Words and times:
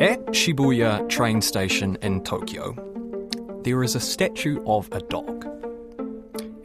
At 0.00 0.26
Shibuya 0.26 1.08
train 1.08 1.40
station 1.40 1.96
in 2.02 2.22
Tokyo, 2.22 2.74
there 3.64 3.82
is 3.82 3.94
a 3.94 4.00
statue 4.00 4.62
of 4.66 4.92
a 4.92 5.00
dog. 5.00 5.46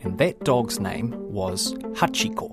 And 0.04 0.18
that 0.18 0.44
dog's 0.44 0.82
name 0.82 1.12
was 1.32 1.74
Hachiko. 1.94 2.52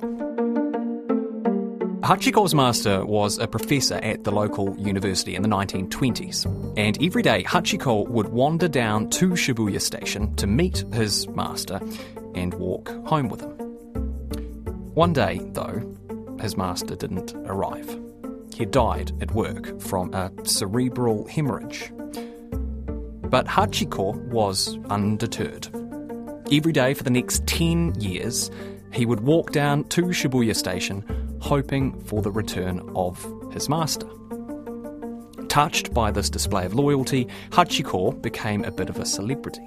Hachiko's 2.02 2.54
master 2.54 3.04
was 3.04 3.38
a 3.38 3.48
professor 3.48 3.96
at 3.96 4.22
the 4.22 4.30
local 4.30 4.78
university 4.78 5.34
in 5.34 5.42
the 5.42 5.48
1920s, 5.48 6.46
and 6.78 7.02
every 7.02 7.22
day 7.22 7.42
Hachiko 7.42 8.06
would 8.06 8.28
wander 8.28 8.68
down 8.68 9.10
to 9.10 9.30
Shibuya 9.30 9.80
station 9.80 10.32
to 10.36 10.46
meet 10.46 10.84
his 10.92 11.26
master 11.30 11.80
and 12.36 12.54
walk 12.54 12.90
home 13.04 13.28
with 13.28 13.40
him. 13.40 13.50
One 14.94 15.12
day, 15.12 15.40
though, 15.54 15.96
his 16.40 16.56
master 16.56 16.94
didn't 16.94 17.34
arrive. 17.34 18.07
He 18.54 18.64
died 18.64 19.12
at 19.20 19.32
work 19.32 19.80
from 19.80 20.12
a 20.14 20.32
cerebral 20.44 21.26
hemorrhage. 21.28 21.92
But 23.22 23.46
Hachiko 23.46 24.16
was 24.28 24.78
undeterred. 24.90 25.68
Every 26.50 26.72
day 26.72 26.94
for 26.94 27.04
the 27.04 27.10
next 27.10 27.46
10 27.46 28.00
years, 28.00 28.50
he 28.92 29.04
would 29.06 29.20
walk 29.20 29.52
down 29.52 29.84
to 29.84 30.02
Shibuya 30.04 30.56
station 30.56 31.04
hoping 31.40 31.98
for 32.00 32.22
the 32.22 32.30
return 32.30 32.80
of 32.94 33.24
his 33.52 33.68
master. 33.68 34.08
Touched 35.48 35.94
by 35.94 36.10
this 36.10 36.30
display 36.30 36.66
of 36.66 36.74
loyalty, 36.74 37.26
Hachiko 37.50 38.20
became 38.20 38.64
a 38.64 38.70
bit 38.70 38.88
of 38.88 38.98
a 38.98 39.06
celebrity. 39.06 39.64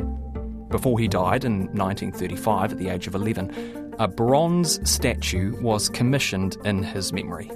Before 0.70 0.99
he 0.99 1.07
died 1.07 1.43
in 1.43 1.65
1935 1.73 2.73
at 2.73 2.77
the 2.77 2.89
age 2.89 3.07
of 3.07 3.15
11, 3.15 3.95
a 3.99 4.07
bronze 4.07 4.79
statue 4.89 5.59
was 5.61 5.89
commissioned 5.89 6.57
in 6.65 6.81
his 6.81 7.11
memory. 7.11 7.51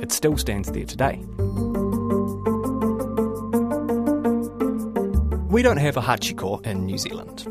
It 0.00 0.12
still 0.12 0.36
stands 0.36 0.70
there 0.70 0.84
today. 0.84 1.22
We 5.48 5.62
don't 5.62 5.78
have 5.78 5.96
a 5.96 6.02
Hachiko 6.02 6.64
in 6.66 6.84
New 6.84 6.98
Zealand. 6.98 7.44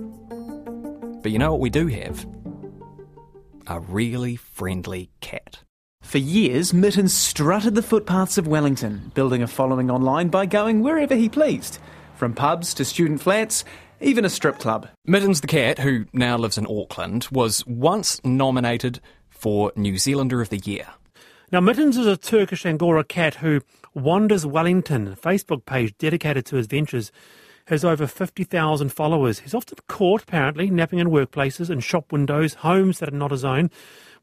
But 1.24 1.32
you 1.32 1.40
know 1.40 1.52
what 1.52 1.60
we 1.60 1.72
do 1.72 1.88
have? 1.88 2.26
A 3.68 3.80
really 3.80 4.36
friendly 4.36 5.10
cat. 5.22 5.60
For 6.04 6.20
years, 6.20 6.72
Mittens 6.72 7.16
strutted 7.16 7.74
the 7.74 7.82
footpaths 7.82 8.38
of 8.38 8.48
Wellington, 8.48 9.12
building 9.16 9.42
a 9.42 9.48
following 9.48 9.90
online 9.90 10.28
by 10.28 10.46
going 10.46 10.82
wherever 10.82 11.16
he 11.16 11.30
pleased. 11.30 11.80
From 12.16 12.34
pubs 12.36 12.76
to 12.76 12.86
student 12.86 13.22
flats, 13.22 13.66
even 14.00 14.24
a 14.24 14.30
strip 14.30 14.60
club. 14.60 14.88
Mittens 15.06 15.42
the 15.42 15.48
cat, 15.48 15.80
who 15.80 16.06
now 16.14 16.38
lives 16.38 16.60
in 16.60 16.68
Auckland, 16.68 17.28
was 17.32 17.66
once 17.66 18.24
nominated 18.24 19.00
for 19.30 19.72
New 19.76 19.98
Zealander 19.98 20.42
of 20.42 20.50
the 20.50 20.60
Year. 20.60 20.86
Now, 21.56 21.62
Mittens 21.62 21.96
is 21.96 22.06
a 22.06 22.18
Turkish 22.18 22.66
Angora 22.66 23.06
cat 23.06 23.36
who 23.36 23.62
wanders 23.94 24.46
Wellington, 24.46 25.08
a 25.08 25.16
Facebook 25.16 25.66
page 25.66 25.98
dedicated 25.98 26.46
to 26.48 26.58
his 26.58 26.68
ventures 26.68 27.14
has 27.68 27.86
over 27.86 28.08
50,000 28.08 28.90
followers. 28.90 29.40
He's 29.40 29.54
often 29.54 29.78
caught, 29.88 30.24
apparently, 30.24 30.70
napping 30.70 31.00
in 31.00 31.08
workplaces 31.08 31.70
and 31.70 31.82
shop 31.82 32.12
windows, 32.12 32.56
homes 32.56 33.00
that 33.00 33.08
are 33.08 33.16
not 33.16 33.32
his 33.32 33.46
own. 33.46 33.72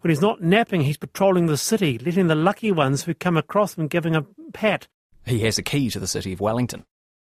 When 0.02 0.10
he's 0.10 0.20
not 0.20 0.42
napping, 0.42 0.82
he's 0.82 0.98
patrolling 0.98 1.46
the 1.46 1.56
city, 1.56 1.96
letting 1.96 2.26
the 2.26 2.34
lucky 2.34 2.70
ones 2.70 3.04
who 3.04 3.14
come 3.14 3.38
across 3.38 3.78
him 3.78 3.88
him 3.90 4.14
a 4.14 4.26
pat. 4.52 4.86
He 5.24 5.38
has 5.38 5.56
a 5.56 5.62
key 5.62 5.88
to 5.88 5.98
the 5.98 6.06
city 6.06 6.34
of 6.34 6.40
Wellington. 6.40 6.84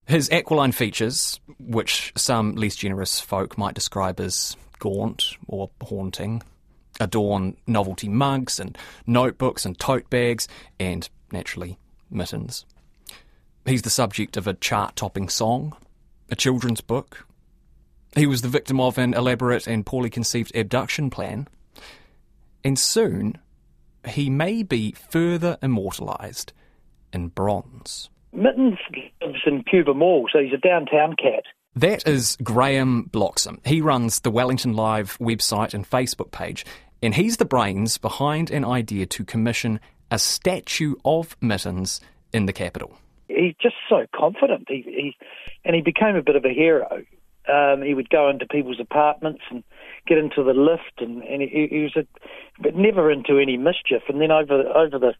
His 0.06 0.28
aquiline 0.30 0.72
features, 0.72 1.38
which 1.60 2.12
some 2.16 2.56
less 2.56 2.74
generous 2.74 3.20
folk 3.20 3.56
might 3.56 3.76
describe 3.76 4.18
as 4.18 4.56
gaunt 4.80 5.36
or 5.46 5.70
haunting, 5.80 6.42
adorn 7.02 7.56
novelty 7.66 8.08
mugs 8.08 8.60
and 8.60 8.78
notebooks 9.06 9.66
and 9.66 9.78
tote 9.78 10.08
bags 10.08 10.48
and, 10.78 11.08
naturally, 11.30 11.78
mittens. 12.10 12.64
He's 13.66 13.82
the 13.82 13.90
subject 13.90 14.36
of 14.36 14.46
a 14.46 14.54
chart 14.54 14.96
topping 14.96 15.28
song, 15.28 15.76
a 16.30 16.36
children's 16.36 16.80
book. 16.80 17.26
He 18.14 18.26
was 18.26 18.42
the 18.42 18.48
victim 18.48 18.80
of 18.80 18.98
an 18.98 19.14
elaborate 19.14 19.66
and 19.66 19.86
poorly 19.86 20.10
conceived 20.10 20.54
abduction 20.54 21.10
plan. 21.10 21.48
And 22.64 22.78
soon, 22.78 23.38
he 24.06 24.30
may 24.30 24.62
be 24.62 24.92
further 24.92 25.58
immortalised 25.62 26.52
in 27.12 27.28
bronze. 27.28 28.10
Mittens 28.32 28.78
lives 29.20 29.42
in 29.46 29.62
Cuba 29.64 29.94
Mall, 29.94 30.28
so 30.32 30.40
he's 30.40 30.52
a 30.52 30.58
downtown 30.58 31.14
cat. 31.16 31.44
That 31.74 32.06
is 32.06 32.36
Graham 32.42 33.04
Bloxham. 33.04 33.60
He 33.64 33.80
runs 33.80 34.20
the 34.20 34.30
Wellington 34.30 34.74
Live 34.74 35.16
website 35.18 35.72
and 35.72 35.88
Facebook 35.88 36.30
page, 36.30 36.66
and 37.02 37.14
he's 37.14 37.36
the 37.36 37.44
brains 37.44 37.98
behind 37.98 38.50
an 38.50 38.64
idea 38.64 39.06
to 39.06 39.24
commission 39.24 39.80
a 40.10 40.18
statue 40.18 40.94
of 41.04 41.36
Mittens 41.40 42.00
in 42.32 42.46
the 42.46 42.52
capital 42.52 42.98
he's 43.34 43.54
just 43.60 43.76
so 43.88 44.06
confident. 44.14 44.66
He, 44.68 44.82
he 44.86 45.16
and 45.64 45.74
he 45.74 45.82
became 45.82 46.16
a 46.16 46.22
bit 46.22 46.36
of 46.36 46.44
a 46.44 46.52
hero. 46.52 47.04
Um, 47.52 47.82
he 47.82 47.92
would 47.94 48.08
go 48.08 48.30
into 48.30 48.46
people's 48.46 48.78
apartments 48.78 49.42
and 49.50 49.64
get 50.06 50.16
into 50.16 50.44
the 50.44 50.52
lift, 50.52 50.98
and, 50.98 51.24
and 51.24 51.42
he, 51.42 51.66
he 51.70 51.78
was 51.80 51.96
a, 51.96 52.06
but 52.62 52.76
never 52.76 53.10
into 53.10 53.38
any 53.38 53.56
mischief. 53.56 54.02
And 54.08 54.20
then 54.20 54.30
over 54.30 54.62
over 54.76 54.98
the, 54.98 55.14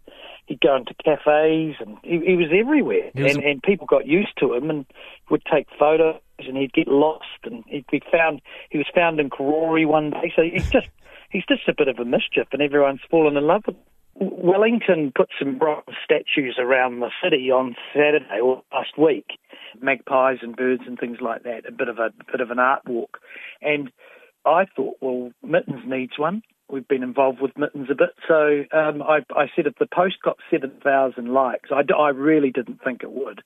he'd 0.46 0.60
go 0.60 0.76
into 0.76 0.94
cafes, 1.04 1.76
and 1.80 1.98
he, 2.04 2.20
he 2.24 2.36
was 2.36 2.48
everywhere. 2.54 3.10
Was 3.14 3.34
and, 3.34 3.44
a... 3.44 3.48
and 3.48 3.62
people 3.62 3.86
got 3.86 4.06
used 4.06 4.38
to 4.38 4.54
him 4.54 4.70
and 4.70 4.86
would 5.30 5.42
take 5.52 5.66
photos, 5.78 6.20
and 6.38 6.56
he'd 6.56 6.72
get 6.72 6.86
lost, 6.86 7.26
and 7.44 7.64
he'd 7.66 7.86
be 7.90 8.02
found. 8.12 8.40
He 8.70 8.78
was 8.78 8.86
found 8.94 9.18
in 9.18 9.28
Karori 9.28 9.86
one 9.86 10.10
day, 10.10 10.32
so 10.36 10.42
he's 10.42 10.70
just 10.70 10.88
he's 11.32 11.44
just 11.48 11.68
a 11.68 11.74
bit 11.76 11.88
of 11.88 11.98
a 11.98 12.04
mischief, 12.04 12.48
and 12.52 12.62
everyone's 12.62 13.00
fallen 13.10 13.36
in 13.36 13.46
love 13.46 13.62
with 13.66 13.76
him. 13.76 13.82
Wellington 14.20 15.12
put 15.16 15.30
some 15.38 15.58
bronze 15.58 15.84
statues 16.04 16.56
around 16.58 17.00
the 17.00 17.10
city 17.24 17.50
on 17.50 17.74
Saturday 17.94 18.40
or 18.42 18.62
last 18.72 18.98
week, 18.98 19.38
magpies 19.80 20.38
and 20.42 20.54
birds 20.54 20.82
and 20.86 20.98
things 20.98 21.18
like 21.20 21.44
that. 21.44 21.66
A 21.66 21.72
bit 21.72 21.88
of 21.88 21.98
a, 21.98 22.12
a 22.20 22.30
bit 22.30 22.40
of 22.40 22.50
an 22.50 22.58
art 22.58 22.82
walk, 22.86 23.18
and 23.62 23.90
I 24.44 24.66
thought, 24.76 24.96
well, 25.00 25.30
Mittens 25.42 25.82
needs 25.86 26.18
one. 26.18 26.42
We've 26.70 26.86
been 26.86 27.02
involved 27.02 27.40
with 27.40 27.56
Mittens 27.56 27.88
a 27.90 27.94
bit, 27.94 28.10
so 28.28 28.64
um, 28.76 29.02
I, 29.02 29.20
I, 29.34 29.46
said 29.54 29.66
if 29.66 29.74
the 29.78 29.86
post 29.92 30.16
got 30.24 30.36
seven 30.50 30.72
thousand 30.82 31.32
likes, 31.32 31.70
I, 31.70 31.82
I, 31.92 32.10
really 32.10 32.50
didn't 32.50 32.80
think 32.82 33.02
it 33.02 33.12
would. 33.12 33.42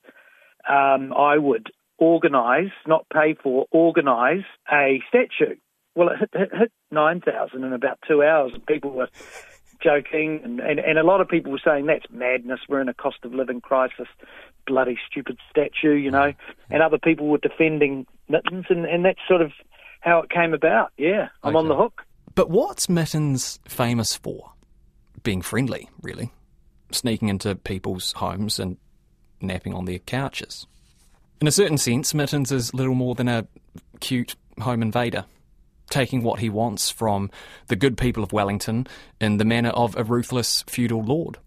Um, 0.69 1.13
I 1.13 1.37
would 1.37 1.67
organise, 1.97 2.71
not 2.85 3.05
pay 3.11 3.35
for, 3.41 3.65
organise 3.71 4.45
a 4.71 5.01
statue. 5.09 5.55
Well, 5.97 6.09
it 6.09 6.19
hit, 6.19 6.29
hit, 6.31 6.49
hit 6.55 6.71
nine 6.91 7.21
thousand 7.21 7.63
in 7.63 7.73
about 7.73 7.97
two 8.07 8.21
hours, 8.21 8.51
and 8.53 8.63
people 8.67 8.91
were 8.91 9.09
joking, 9.83 10.41
and, 10.43 10.59
and, 10.59 10.79
and 10.79 10.99
a 10.99 11.03
lot 11.03 11.21
of 11.21 11.27
people 11.27 11.51
were 11.51 11.61
saying 11.65 11.87
that's 11.87 12.05
madness. 12.11 12.59
We're 12.69 12.81
in 12.81 12.87
a 12.87 12.93
cost 12.93 13.17
of 13.23 13.33
living 13.33 13.61
crisis. 13.61 14.07
Bloody 14.67 14.99
stupid 15.09 15.39
statue, 15.49 15.95
you 15.95 16.11
know. 16.11 16.33
And 16.69 16.83
other 16.83 16.99
people 16.99 17.25
were 17.25 17.39
defending 17.39 18.05
Mittens, 18.29 18.65
and, 18.69 18.85
and 18.85 19.05
that's 19.05 19.19
sort 19.27 19.41
of 19.41 19.51
how 20.01 20.19
it 20.19 20.29
came 20.29 20.53
about. 20.53 20.91
Yeah, 20.97 21.29
I'm 21.41 21.55
okay. 21.55 21.63
on 21.63 21.67
the 21.67 21.75
hook. 21.75 22.03
But 22.35 22.51
what's 22.51 22.87
Mittens 22.87 23.59
famous 23.67 24.15
for? 24.15 24.51
Being 25.23 25.41
friendly, 25.41 25.89
really. 26.03 26.31
Sneaking 26.91 27.29
into 27.29 27.55
people's 27.55 28.11
homes 28.13 28.59
and 28.59 28.77
napping 29.41 29.73
on 29.73 29.85
their 29.85 29.97
couches. 29.97 30.67
In 31.41 31.47
a 31.47 31.51
certain 31.51 31.79
sense, 31.79 32.13
Mittens 32.13 32.51
is 32.51 32.71
little 32.75 32.93
more 32.93 33.15
than 33.15 33.27
a 33.27 33.47
cute 33.99 34.35
home 34.59 34.83
invader 34.83 35.25
taking 35.89 36.23
what 36.23 36.39
he 36.39 36.49
wants 36.49 36.89
from 36.89 37.29
the 37.67 37.75
good 37.75 37.97
people 37.97 38.23
of 38.23 38.33
Wellington 38.33 38.87
in 39.19 39.37
the 39.37 39.45
manner 39.45 39.69
of 39.69 39.95
a 39.97 40.03
ruthless 40.03 40.63
feudal 40.67 41.03
lord. 41.03 41.37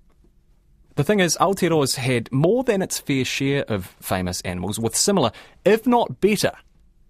The 0.97 1.05
thing 1.05 1.21
is, 1.21 1.37
Aotearoa's 1.41 1.95
had 1.95 2.31
more 2.33 2.65
than 2.65 2.83
its 2.83 2.99
fair 2.99 3.25
share 3.25 3.65
of 3.65 3.87
famous 4.01 4.41
animals 4.43 4.79
with 4.79 4.97
similar, 4.97 5.31
if 5.65 5.87
not 5.87 6.21
better, 6.21 6.53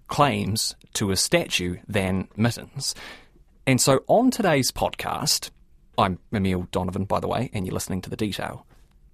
claims 0.07 0.77
to 0.95 1.11
a 1.11 1.17
statue 1.17 1.79
than 1.89 2.29
Mittens. 2.37 2.95
And 3.67 3.81
so 3.81 4.05
on 4.07 4.31
today's 4.31 4.71
podcast, 4.71 5.51
I'm 5.97 6.19
Emile 6.35 6.69
Donovan, 6.73 7.05
by 7.05 7.21
the 7.21 7.29
way, 7.29 7.51
and 7.53 7.67
you're 7.67 7.75
listening 7.75 8.01
to 8.03 8.11
The 8.11 8.17
Detail, 8.17 8.67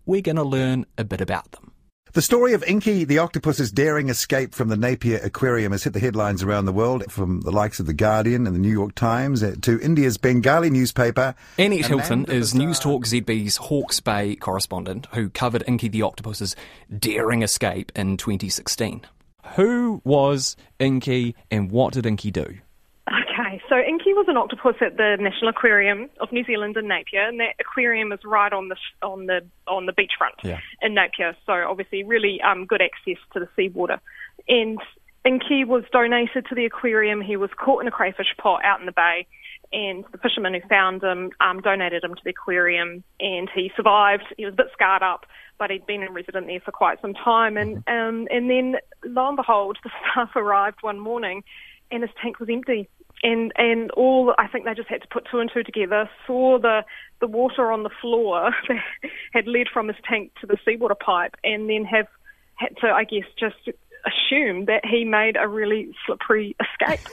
we're 0.04 0.22
going 0.22 0.36
to 0.36 0.44
learn 0.44 0.86
a 0.98 1.04
bit 1.04 1.20
about 1.20 1.52
them. 1.52 1.72
The 2.16 2.22
story 2.22 2.54
of 2.54 2.64
Inky 2.64 3.04
the 3.04 3.18
octopus's 3.18 3.70
daring 3.70 4.08
escape 4.08 4.54
from 4.54 4.68
the 4.68 4.76
Napier 4.78 5.20
Aquarium 5.22 5.72
has 5.72 5.84
hit 5.84 5.92
the 5.92 6.00
headlines 6.00 6.42
around 6.42 6.64
the 6.64 6.72
world, 6.72 7.04
from 7.12 7.42
the 7.42 7.50
likes 7.50 7.78
of 7.78 7.84
The 7.84 7.92
Guardian 7.92 8.46
and 8.46 8.56
the 8.56 8.58
New 8.58 8.72
York 8.72 8.94
Times 8.94 9.42
uh, 9.42 9.54
to 9.60 9.78
India's 9.80 10.16
Bengali 10.16 10.70
newspaper. 10.70 11.34
Annette 11.58 11.84
Hilton 11.84 12.24
is 12.24 12.54
Newstalk 12.54 13.04
ZB's 13.04 13.58
Hawke's 13.58 14.00
Bay 14.00 14.34
correspondent 14.34 15.08
who 15.12 15.28
covered 15.28 15.62
Inky 15.66 15.88
the 15.88 16.00
octopus's 16.00 16.56
daring 16.98 17.42
escape 17.42 17.92
in 17.94 18.16
2016. 18.16 19.02
Who 19.56 20.00
was 20.02 20.56
Inky 20.78 21.36
and 21.50 21.70
what 21.70 21.92
did 21.92 22.06
Inky 22.06 22.30
do? 22.30 22.60
Okay, 23.08 23.60
so 23.68 23.76
Inky 23.76 23.85
was 24.16 24.26
an 24.28 24.36
octopus 24.36 24.76
at 24.80 24.96
the 24.96 25.16
National 25.20 25.50
Aquarium 25.50 26.08
of 26.20 26.32
New 26.32 26.44
Zealand 26.44 26.76
in 26.76 26.88
Napier, 26.88 27.28
and 27.28 27.38
that 27.40 27.54
aquarium 27.60 28.10
is 28.12 28.20
right 28.24 28.52
on 28.52 28.68
the 28.68 28.76
on 29.02 29.26
the 29.26 29.42
on 29.68 29.86
the 29.86 29.92
beachfront 29.92 30.42
yeah. 30.42 30.58
in 30.82 30.94
Napier. 30.94 31.36
So 31.44 31.52
obviously, 31.52 32.02
really 32.02 32.40
um, 32.40 32.66
good 32.66 32.82
access 32.82 33.22
to 33.34 33.40
the 33.40 33.48
seawater. 33.54 34.00
And 34.48 34.78
Inky 35.24 35.64
was 35.64 35.84
donated 35.92 36.46
to 36.48 36.54
the 36.54 36.64
aquarium. 36.64 37.20
He 37.20 37.36
was 37.36 37.50
caught 37.56 37.82
in 37.82 37.88
a 37.88 37.90
crayfish 37.90 38.34
pot 38.38 38.64
out 38.64 38.80
in 38.80 38.86
the 38.86 38.92
bay, 38.92 39.26
and 39.72 40.04
the 40.12 40.18
fisherman 40.18 40.54
who 40.54 40.60
found 40.68 41.02
him 41.02 41.30
um, 41.40 41.60
donated 41.60 42.02
him 42.04 42.14
to 42.14 42.20
the 42.24 42.30
aquarium, 42.30 43.04
and 43.20 43.50
he 43.54 43.70
survived. 43.76 44.24
He 44.36 44.44
was 44.44 44.54
a 44.54 44.56
bit 44.56 44.68
scarred 44.72 45.02
up, 45.02 45.26
but 45.58 45.70
he'd 45.70 45.86
been 45.86 46.02
a 46.02 46.10
resident 46.10 46.46
there 46.46 46.60
for 46.60 46.72
quite 46.72 47.00
some 47.00 47.14
time. 47.14 47.56
And 47.56 47.84
Mm-hmm. 47.84 48.08
um, 48.08 48.28
and 48.30 48.48
then 48.50 48.76
lo 49.04 49.28
and 49.28 49.36
behold, 49.36 49.78
the 49.84 49.90
staff 50.12 50.30
arrived 50.36 50.78
one 50.82 51.00
morning, 51.00 51.44
and 51.90 52.02
his 52.02 52.10
tank 52.22 52.40
was 52.40 52.48
empty. 52.48 52.88
And 53.22 53.52
and 53.56 53.90
all 53.92 54.34
I 54.38 54.46
think 54.46 54.64
they 54.64 54.74
just 54.74 54.88
had 54.88 55.02
to 55.02 55.08
put 55.08 55.26
two 55.30 55.38
and 55.38 55.50
two 55.52 55.62
together. 55.62 56.08
Saw 56.26 56.58
the 56.58 56.84
the 57.20 57.26
water 57.26 57.72
on 57.72 57.82
the 57.82 57.90
floor 58.00 58.50
that 58.68 59.10
had 59.32 59.46
led 59.46 59.68
from 59.72 59.88
his 59.88 59.96
tank 60.08 60.32
to 60.40 60.46
the 60.46 60.58
seawater 60.64 60.94
pipe, 60.94 61.34
and 61.42 61.68
then 61.68 61.84
have 61.84 62.08
had 62.56 62.76
to, 62.78 62.88
I 62.88 63.04
guess, 63.04 63.24
just 63.38 63.56
assume 64.06 64.66
that 64.66 64.84
he 64.84 65.04
made 65.04 65.36
a 65.36 65.48
really 65.48 65.90
slippery 66.06 66.56
escape. 66.60 67.06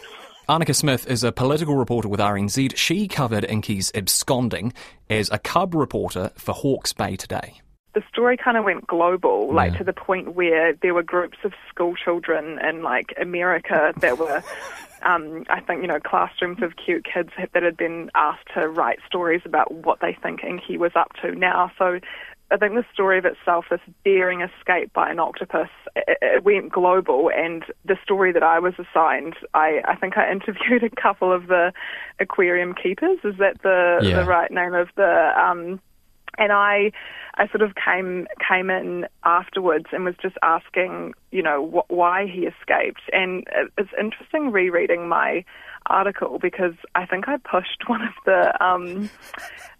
Anneke 0.50 0.76
Smith 0.76 1.10
is 1.10 1.24
a 1.24 1.32
political 1.32 1.76
reporter 1.76 2.10
with 2.10 2.20
RNZ. 2.20 2.76
She 2.76 3.08
covered 3.08 3.46
Inky's 3.46 3.92
absconding 3.96 4.74
as 5.10 5.30
a 5.32 5.40
cub 5.40 5.74
reporter 5.74 6.32
for 6.36 6.54
Hawke's 6.54 6.92
Bay 6.92 7.16
today. 7.16 7.63
The 7.94 8.04
story 8.12 8.38
kind 8.38 8.58
of 8.58 8.64
went 8.64 8.88
global, 8.88 9.54
like 9.54 9.74
Yeah. 9.74 9.78
to 9.80 9.84
the 9.84 9.94
point 9.94 10.34
where 10.36 10.74
there 10.74 10.94
were 10.94 11.04
groups 11.04 11.38
of 11.44 11.54
school 11.70 11.96
children 11.96 12.60
in 12.60 12.82
like 12.82 13.14
America 13.22 13.94
that 14.00 14.18
were, 14.18 14.44
um, 15.04 15.44
I 15.50 15.60
think, 15.60 15.82
you 15.82 15.88
know, 15.88 16.00
classrooms 16.00 16.62
of 16.64 16.76
cute 16.76 17.06
kids 17.06 17.30
that 17.54 17.62
had 17.64 17.78
been 17.78 18.10
asked 18.16 18.48
to 18.56 18.68
write 18.68 19.00
stories 19.06 19.42
about 19.46 19.72
what 19.72 20.00
they 20.00 20.14
think 20.22 20.44
Inky 20.44 20.78
was 20.78 20.92
up 20.96 21.14
to 21.22 21.36
now. 21.36 21.72
So 21.78 22.00
I 22.52 22.58
think 22.58 22.74
the 22.74 22.86
story 22.94 23.18
of 23.18 23.26
itself, 23.26 23.66
this 23.70 23.80
daring 24.04 24.42
escape 24.42 24.92
by 24.94 25.10
an 25.10 25.20
octopus, 25.20 25.70
it, 25.96 26.18
it 26.22 26.44
went 26.44 26.72
global. 26.72 27.30
And 27.36 27.64
the 27.86 27.98
story 28.04 28.32
that 28.32 28.44
I 28.44 28.60
was 28.60 28.74
assigned, 28.80 29.36
I, 29.54 29.82
I 29.86 29.96
think 29.96 30.18
I 30.18 30.32
interviewed 30.38 30.84
a 30.84 30.90
couple 30.90 31.32
of 31.32 31.48
the 31.48 31.74
aquarium 32.20 32.74
keepers. 32.74 33.20
Is 33.24 33.38
that 33.38 33.62
the, 33.62 34.00
Yeah. 34.02 34.18
the 34.22 34.26
right 34.26 34.52
name 34.52 34.74
of 34.74 34.90
the 34.96 35.32
um, 35.40 35.80
and 36.38 36.52
I, 36.52 36.92
I 37.36 37.48
sort 37.48 37.62
of 37.62 37.74
came 37.76 38.28
came 38.48 38.70
in 38.70 39.06
afterwards 39.24 39.86
and 39.92 40.06
was 40.06 40.16
just 40.22 40.36
asking, 40.42 41.14
you 41.32 41.44
know, 41.44 41.66
wh- 41.68 41.92
why 41.92 42.28
he 42.28 42.42
escaped. 42.42 43.02
And 43.12 43.46
it's 43.78 43.90
interesting 44.00 44.52
rereading 44.52 45.08
my 45.08 45.46
article 45.88 46.40
because 46.40 46.74
I 46.96 47.06
think 47.06 47.28
I 47.28 47.38
pushed 47.38 47.84
one 47.88 48.02
of 48.02 48.14
the 48.26 48.64
um, 48.64 49.10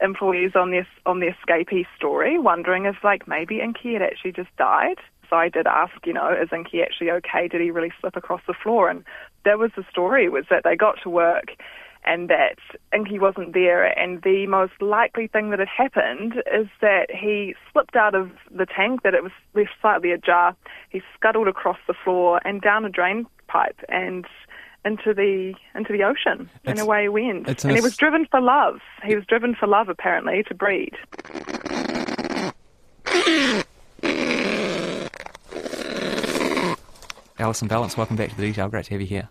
employees 0.02 0.52
on 0.56 0.72
this 0.72 0.88
on 1.06 1.20
the 1.20 1.28
escapee 1.28 1.86
story, 1.96 2.38
wondering 2.38 2.86
if 2.86 2.98
like 3.04 3.28
maybe 3.28 3.60
Inky 3.62 3.94
had 3.94 4.02
actually 4.02 4.34
just 4.34 4.56
died. 4.58 4.98
So 5.30 5.38
I 5.38 5.50
did 5.50 5.66
ask, 5.66 5.94
you 6.06 6.14
know, 6.14 6.30
is 6.30 6.50
Inky 6.54 6.82
actually 6.84 7.10
okay? 7.10 7.48
Did 7.48 7.62
he 7.62 7.72
really 7.72 7.92
slip 8.00 8.16
across 8.16 8.42
the 8.46 8.54
floor? 8.54 8.90
And 8.90 9.04
that 9.46 9.58
was 9.58 9.72
the 9.76 9.84
story 9.90 10.30
was 10.30 10.46
that 10.50 10.64
they 10.64 10.76
got 10.76 10.98
to 11.04 11.10
work 11.10 11.54
and 12.06 12.30
that 12.30 12.58
Inky 12.94 13.20
wasn't 13.20 13.54
there. 13.54 13.86
And 13.98 14.22
the 14.22 14.48
most 14.48 14.74
likely 14.82 15.28
thing 15.28 15.50
that 15.52 15.60
had 15.60 15.68
happened 15.68 16.36
is 16.54 16.68
that 16.82 17.08
he 17.10 17.56
slipped 17.72 17.96
out 17.96 18.16
of 18.16 18.32
the 18.52 18.66
tank, 18.66 19.04
that 19.04 19.14
it 19.14 19.24
was 19.24 19.32
left 19.54 19.72
slightly 19.82 20.12
ajar. 20.12 20.56
He 20.90 21.02
scuttled 21.16 21.48
across 21.48 21.78
the 21.88 21.94
floor 22.04 22.40
and 22.46 22.62
down 22.62 22.86
a 22.86 22.90
drain 22.90 23.26
pipe 23.48 23.80
and 23.90 24.26
into 24.86 25.14
the 25.14 25.54
into 25.76 25.94
the 25.94 26.04
ocean. 26.04 26.50
and 26.66 26.80
away 26.80 27.04
he 27.04 27.10
went. 27.10 27.48
it's 27.48 27.64
And 27.64 27.72
an 27.72 27.78
he 27.78 27.82
was 27.82 27.96
driven 27.96 28.26
for 28.30 28.42
love. 28.42 28.80
He 29.06 29.16
was 29.16 29.26
driven 29.26 29.56
for 29.56 29.68
love, 29.68 29.90
apparently, 29.90 30.44
to 30.44 30.54
breed. 30.54 30.94
Alison 37.40 37.68
Ballance, 37.68 37.98
welcome 37.98 38.16
back 38.16 38.30
to 38.30 38.36
the 38.38 38.44
detail. 38.44 38.70
Great 38.70 38.86
to 38.86 38.92
have 38.92 39.02
you 39.02 39.08
here. 39.08 39.30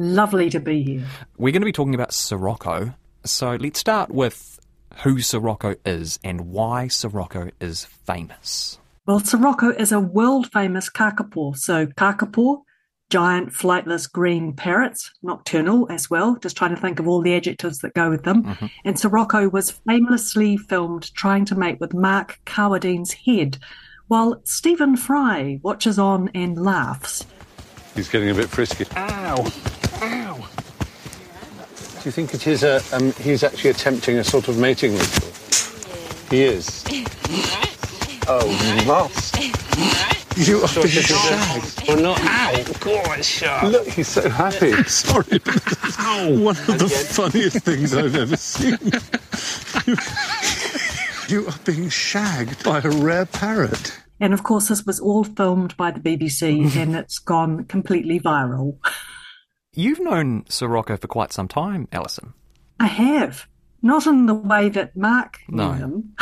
Lovely 0.00 0.48
to 0.48 0.60
be 0.60 0.82
here. 0.82 1.04
We're 1.36 1.52
going 1.52 1.60
to 1.60 1.66
be 1.66 1.72
talking 1.72 1.94
about 1.94 2.14
Sirocco. 2.14 2.94
So 3.26 3.56
let's 3.56 3.78
start 3.78 4.10
with 4.10 4.58
who 5.02 5.20
Sirocco 5.20 5.74
is 5.84 6.18
and 6.24 6.52
why 6.52 6.88
Sirocco 6.88 7.50
is 7.60 7.84
famous. 7.84 8.78
Well, 9.06 9.20
Sirocco 9.20 9.68
is 9.68 9.92
a 9.92 10.00
world 10.00 10.50
famous 10.52 10.88
kakapo. 10.88 11.54
So, 11.54 11.84
kakapo, 11.84 12.62
giant 13.10 13.50
flightless 13.50 14.10
green 14.10 14.54
parrots, 14.54 15.12
nocturnal 15.22 15.86
as 15.90 16.08
well, 16.08 16.36
just 16.36 16.56
trying 16.56 16.74
to 16.74 16.80
think 16.80 16.98
of 16.98 17.06
all 17.06 17.20
the 17.20 17.34
adjectives 17.34 17.80
that 17.80 17.92
go 17.92 18.08
with 18.08 18.22
them. 18.22 18.44
Mm-hmm. 18.44 18.66
And 18.86 18.98
Sirocco 18.98 19.50
was 19.50 19.70
famously 19.86 20.56
filmed 20.56 21.12
trying 21.12 21.44
to 21.44 21.54
mate 21.54 21.78
with 21.78 21.92
Mark 21.92 22.40
Carwardine's 22.46 23.12
head, 23.12 23.58
while 24.08 24.40
Stephen 24.44 24.96
Fry 24.96 25.60
watches 25.62 25.98
on 25.98 26.30
and 26.34 26.56
laughs. 26.56 27.26
He's 28.00 28.08
getting 28.08 28.30
a 28.30 28.34
bit 28.34 28.48
frisky. 28.48 28.86
Ow! 28.96 29.44
Ow! 30.00 30.36
Do 30.36 32.02
you 32.06 32.10
think 32.10 32.32
it 32.32 32.46
is 32.46 32.62
a, 32.62 32.80
um, 32.94 33.12
he's 33.12 33.44
actually 33.44 33.68
attempting 33.68 34.16
a 34.16 34.24
sort 34.24 34.48
of 34.48 34.56
mating 34.56 34.94
ritual? 34.94 35.28
He 36.30 36.44
is. 36.44 36.82
Oh, 38.26 38.48
must. 38.86 39.36
You 40.38 40.62
are 40.62 40.74
being 40.76 40.88
shagged. 40.88 41.88
Well, 41.88 42.00
not 42.00 42.20
ow. 42.22 42.64
God, 42.80 43.18
it's 43.18 43.28
sharp. 43.28 43.64
Look, 43.64 43.88
he's 43.88 44.08
so 44.08 44.30
happy. 44.30 44.72
Sorry, 44.84 45.38
but 45.38 45.62
this 45.62 45.98
one 45.98 46.56
of 46.56 46.78
the 46.78 46.88
funniest 46.88 47.58
things 47.58 47.94
I've 47.94 48.16
ever 48.16 48.36
seen. 48.38 48.78
you 51.28 51.46
are 51.48 51.58
being 51.66 51.90
shagged 51.90 52.64
by 52.64 52.78
a 52.78 52.88
rare 52.88 53.26
parrot. 53.26 54.00
And 54.20 54.34
of 54.34 54.42
course, 54.42 54.68
this 54.68 54.84
was 54.84 55.00
all 55.00 55.24
filmed 55.24 55.76
by 55.76 55.90
the 55.90 56.00
BBC 56.00 56.76
and 56.80 56.94
it's 56.94 57.18
gone 57.18 57.64
completely 57.64 58.20
viral. 58.20 58.78
You've 59.72 60.00
known 60.00 60.44
Sirocco 60.48 60.96
for 60.96 61.08
quite 61.08 61.32
some 61.32 61.48
time, 61.48 61.88
Alison. 61.92 62.34
I 62.78 62.86
have. 62.86 63.46
Not 63.82 64.06
in 64.06 64.26
the 64.26 64.34
way 64.34 64.68
that 64.68 64.96
Mark 64.96 65.38
No. 65.48 65.72
knew 65.72 65.78
him. 65.78 66.14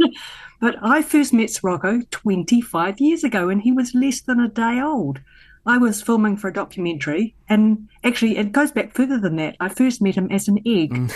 but 0.60 0.76
I 0.82 1.02
first 1.02 1.32
met 1.32 1.50
Sirocco 1.50 2.00
25 2.10 2.98
years 2.98 3.22
ago 3.22 3.48
and 3.48 3.62
he 3.62 3.70
was 3.70 3.94
less 3.94 4.20
than 4.22 4.40
a 4.40 4.48
day 4.48 4.80
old. 4.80 5.20
I 5.66 5.78
was 5.78 6.02
filming 6.02 6.36
for 6.36 6.48
a 6.48 6.52
documentary 6.52 7.36
and 7.48 7.88
actually 8.02 8.36
it 8.36 8.52
goes 8.52 8.72
back 8.72 8.94
further 8.94 9.18
than 9.18 9.36
that. 9.36 9.56
I 9.60 9.68
first 9.68 10.02
met 10.02 10.16
him 10.16 10.30
as 10.30 10.48
an 10.48 10.58
egg 10.66 10.92
mm. 10.92 11.12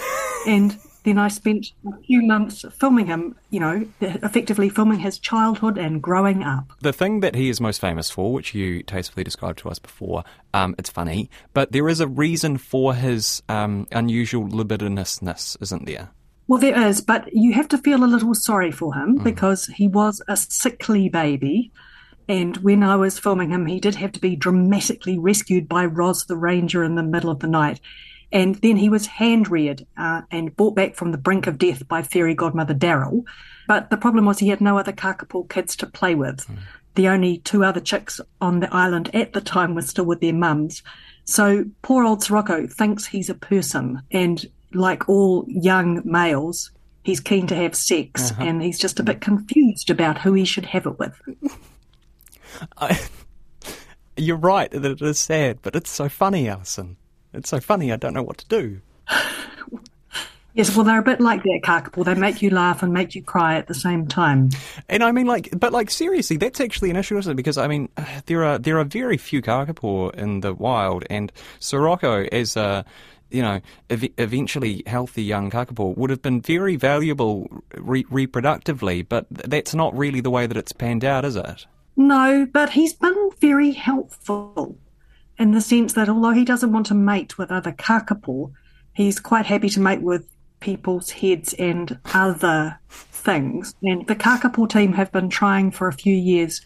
and 0.46 0.78
then 1.08 1.18
I 1.18 1.28
spent 1.28 1.72
a 1.86 1.96
few 2.02 2.22
months 2.22 2.64
filming 2.78 3.06
him, 3.06 3.34
you 3.50 3.60
know, 3.60 3.88
effectively 4.00 4.68
filming 4.68 5.00
his 5.00 5.18
childhood 5.18 5.78
and 5.78 6.02
growing 6.02 6.42
up. 6.42 6.72
The 6.80 6.92
thing 6.92 7.20
that 7.20 7.34
he 7.34 7.48
is 7.48 7.60
most 7.60 7.80
famous 7.80 8.10
for, 8.10 8.32
which 8.32 8.54
you 8.54 8.82
tastefully 8.82 9.24
described 9.24 9.58
to 9.60 9.70
us 9.70 9.78
before, 9.78 10.24
um, 10.54 10.74
it's 10.78 10.90
funny, 10.90 11.30
but 11.54 11.72
there 11.72 11.88
is 11.88 12.00
a 12.00 12.06
reason 12.06 12.58
for 12.58 12.94
his 12.94 13.42
um, 13.48 13.86
unusual 13.90 14.46
libidinousness, 14.46 15.56
isn't 15.62 15.86
there? 15.86 16.10
Well, 16.46 16.60
there 16.60 16.86
is, 16.86 17.00
but 17.00 17.32
you 17.32 17.52
have 17.54 17.68
to 17.68 17.78
feel 17.78 18.04
a 18.04 18.06
little 18.06 18.34
sorry 18.34 18.70
for 18.70 18.94
him 18.94 19.16
because 19.16 19.66
he 19.66 19.88
was 19.88 20.22
a 20.28 20.36
sickly 20.36 21.08
baby. 21.08 21.72
And 22.26 22.56
when 22.58 22.82
I 22.82 22.96
was 22.96 23.18
filming 23.18 23.50
him, 23.50 23.66
he 23.66 23.80
did 23.80 23.94
have 23.96 24.12
to 24.12 24.20
be 24.20 24.36
dramatically 24.36 25.18
rescued 25.18 25.68
by 25.68 25.84
Roz 25.86 26.24
the 26.24 26.36
ranger 26.36 26.84
in 26.84 26.94
the 26.94 27.02
middle 27.02 27.30
of 27.30 27.40
the 27.40 27.46
night. 27.46 27.80
And 28.30 28.56
then 28.56 28.76
he 28.76 28.88
was 28.88 29.06
hand 29.06 29.48
reared 29.48 29.86
uh, 29.96 30.22
and 30.30 30.54
brought 30.54 30.74
back 30.74 30.94
from 30.94 31.12
the 31.12 31.18
brink 31.18 31.46
of 31.46 31.58
death 31.58 31.86
by 31.88 32.02
fairy 32.02 32.34
godmother 32.34 32.74
Daryl. 32.74 33.24
But 33.66 33.90
the 33.90 33.96
problem 33.96 34.24
was 34.24 34.38
he 34.38 34.48
had 34.48 34.60
no 34.60 34.78
other 34.78 34.92
kakapo 34.92 35.48
kids 35.48 35.76
to 35.76 35.86
play 35.86 36.14
with. 36.14 36.44
Hmm. 36.44 36.54
The 36.94 37.08
only 37.08 37.38
two 37.38 37.64
other 37.64 37.80
chicks 37.80 38.20
on 38.40 38.60
the 38.60 38.74
island 38.74 39.14
at 39.14 39.32
the 39.32 39.40
time 39.40 39.74
were 39.74 39.82
still 39.82 40.04
with 40.04 40.20
their 40.20 40.34
mums. 40.34 40.82
So 41.24 41.64
poor 41.82 42.04
old 42.04 42.22
Sirocco 42.22 42.66
thinks 42.66 43.06
he's 43.06 43.30
a 43.30 43.34
person. 43.34 44.02
And 44.10 44.44
like 44.74 45.08
all 45.08 45.44
young 45.48 46.02
males, 46.04 46.70
he's 47.04 47.20
keen 47.20 47.46
to 47.46 47.54
have 47.54 47.74
sex 47.74 48.30
uh-huh. 48.30 48.42
and 48.42 48.62
he's 48.62 48.78
just 48.78 49.00
a 49.00 49.04
bit 49.04 49.16
hmm. 49.16 49.36
confused 49.36 49.90
about 49.90 50.18
who 50.18 50.34
he 50.34 50.44
should 50.44 50.66
have 50.66 50.86
it 50.86 50.98
with. 50.98 51.20
I, 52.76 52.98
you're 54.16 54.36
right 54.36 54.70
that 54.70 54.84
it 54.84 55.00
is 55.00 55.18
sad, 55.18 55.60
but 55.62 55.76
it's 55.76 55.90
so 55.90 56.08
funny, 56.08 56.48
Alison. 56.48 56.96
It's 57.38 57.50
so 57.50 57.60
funny, 57.60 57.92
I 57.92 57.96
don't 57.96 58.14
know 58.14 58.22
what 58.22 58.38
to 58.38 58.46
do. 58.48 58.80
Yes, 60.54 60.74
well, 60.74 60.84
they're 60.84 60.98
a 60.98 61.04
bit 61.04 61.20
like 61.20 61.44
that 61.44 61.60
kakapo. 61.62 62.04
They 62.04 62.14
make 62.14 62.42
you 62.42 62.50
laugh 62.50 62.82
and 62.82 62.92
make 62.92 63.14
you 63.14 63.22
cry 63.22 63.54
at 63.54 63.68
the 63.68 63.74
same 63.74 64.08
time. 64.08 64.50
And 64.88 65.04
I 65.04 65.12
mean, 65.12 65.26
like, 65.26 65.50
but 65.56 65.72
like 65.72 65.88
seriously, 65.88 66.36
that's 66.36 66.60
actually 66.60 66.90
an 66.90 66.96
issue, 66.96 67.16
isn't 67.16 67.30
it? 67.30 67.36
Because 67.36 67.56
I 67.56 67.68
mean, 67.68 67.88
there 68.26 68.42
are 68.42 68.58
there 68.58 68.76
are 68.80 68.84
very 68.84 69.18
few 69.18 69.40
kakapo 69.40 70.12
in 70.16 70.40
the 70.40 70.52
wild, 70.52 71.04
and 71.08 71.30
Sirocco, 71.60 72.24
as 72.32 72.56
a 72.56 72.84
you 73.30 73.40
know, 73.40 73.60
ev- 73.88 74.10
eventually 74.18 74.82
healthy 74.84 75.22
young 75.22 75.48
kakapo, 75.48 75.96
would 75.96 76.10
have 76.10 76.22
been 76.22 76.40
very 76.40 76.74
valuable 76.74 77.46
re- 77.76 78.02
reproductively. 78.04 79.06
But 79.08 79.32
th- 79.32 79.48
that's 79.48 79.76
not 79.76 79.96
really 79.96 80.20
the 80.20 80.30
way 80.30 80.48
that 80.48 80.56
it's 80.56 80.72
panned 80.72 81.04
out, 81.04 81.24
is 81.24 81.36
it? 81.36 81.66
No, 81.96 82.48
but 82.52 82.70
he's 82.70 82.94
been 82.94 83.30
very 83.40 83.70
helpful 83.70 84.76
in 85.38 85.52
the 85.52 85.60
sense 85.60 85.92
that 85.92 86.08
although 86.08 86.32
he 86.32 86.44
doesn't 86.44 86.72
want 86.72 86.86
to 86.86 86.94
mate 86.94 87.38
with 87.38 87.50
other 87.50 87.72
kakapo, 87.72 88.52
he's 88.94 89.20
quite 89.20 89.46
happy 89.46 89.68
to 89.70 89.80
mate 89.80 90.02
with 90.02 90.28
people's 90.60 91.10
heads 91.10 91.54
and 91.54 91.98
other 92.12 92.78
things. 92.88 93.74
And 93.82 94.06
the 94.06 94.16
kakapo 94.16 94.68
team 94.68 94.92
have 94.94 95.12
been 95.12 95.28
trying 95.28 95.70
for 95.70 95.88
a 95.88 95.92
few 95.92 96.14
years 96.14 96.64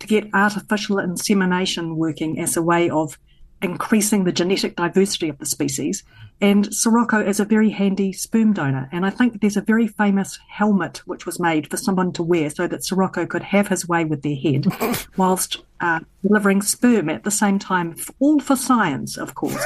to 0.00 0.06
get 0.06 0.28
artificial 0.34 0.98
insemination 0.98 1.96
working 1.96 2.38
as 2.40 2.56
a 2.56 2.62
way 2.62 2.90
of 2.90 3.18
increasing 3.62 4.24
the 4.24 4.32
genetic 4.32 4.76
diversity 4.76 5.28
of 5.28 5.38
the 5.38 5.46
species. 5.46 6.02
And 6.40 6.74
Sirocco 6.74 7.20
is 7.20 7.40
a 7.40 7.44
very 7.44 7.70
handy 7.70 8.12
sperm 8.12 8.52
donor. 8.54 8.88
And 8.92 9.04
I 9.04 9.10
think 9.10 9.40
there's 9.40 9.56
a 9.56 9.62
very 9.62 9.86
famous 9.86 10.38
helmet 10.48 10.98
which 11.06 11.26
was 11.26 11.38
made 11.38 11.68
for 11.68 11.76
someone 11.76 12.12
to 12.12 12.22
wear 12.22 12.48
so 12.50 12.66
that 12.66 12.84
Sirocco 12.84 13.26
could 13.26 13.42
have 13.42 13.68
his 13.68 13.86
way 13.86 14.04
with 14.04 14.22
their 14.22 14.36
head 14.36 14.66
whilst 15.16 15.62
uh, 15.80 16.00
delivering 16.26 16.62
sperm 16.62 17.10
at 17.10 17.24
the 17.24 17.30
same 17.30 17.58
time, 17.58 17.94
all 18.18 18.40
for 18.40 18.56
science, 18.56 19.18
of 19.18 19.34
course. 19.34 19.64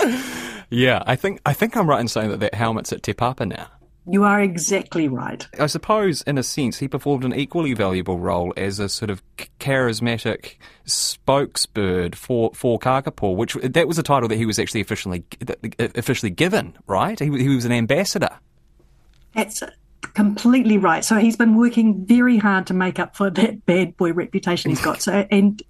yeah, 0.70 1.02
I 1.06 1.16
think 1.16 1.40
I 1.44 1.52
think 1.52 1.76
I'm 1.76 1.88
right 1.88 2.00
in 2.00 2.08
saying 2.08 2.30
that 2.30 2.40
that 2.40 2.54
helmet's 2.54 2.92
at 2.92 3.02
Te 3.02 3.12
Papa 3.12 3.46
now. 3.46 3.66
You 4.06 4.24
are 4.24 4.40
exactly 4.40 5.08
right. 5.08 5.46
I 5.58 5.66
suppose, 5.66 6.22
in 6.22 6.38
a 6.38 6.42
sense, 6.42 6.78
he 6.78 6.88
performed 6.88 7.24
an 7.24 7.34
equally 7.34 7.74
valuable 7.74 8.18
role 8.18 8.52
as 8.56 8.78
a 8.78 8.88
sort 8.88 9.10
of 9.10 9.22
charismatic 9.58 10.56
spokesbird 10.86 12.14
for 12.14 12.50
for 12.54 12.78
Kakapo, 12.78 13.36
which 13.36 13.54
that 13.54 13.86
was 13.86 13.98
a 13.98 14.02
title 14.02 14.28
that 14.28 14.36
he 14.36 14.46
was 14.46 14.58
actually 14.58 14.80
officially 14.80 15.24
uh, 15.48 15.88
officially 15.94 16.30
given. 16.30 16.76
Right? 16.86 17.18
He, 17.18 17.26
he 17.26 17.48
was 17.48 17.64
an 17.64 17.72
ambassador. 17.72 18.30
That's 19.34 19.62
completely 20.14 20.78
right. 20.78 21.04
So 21.04 21.16
he's 21.16 21.36
been 21.36 21.56
working 21.56 22.04
very 22.06 22.38
hard 22.38 22.66
to 22.68 22.74
make 22.74 22.98
up 22.98 23.16
for 23.16 23.30
that 23.30 23.66
bad 23.66 23.96
boy 23.96 24.12
reputation 24.12 24.70
he's 24.70 24.80
got. 24.80 25.02
So 25.02 25.26
and 25.30 25.62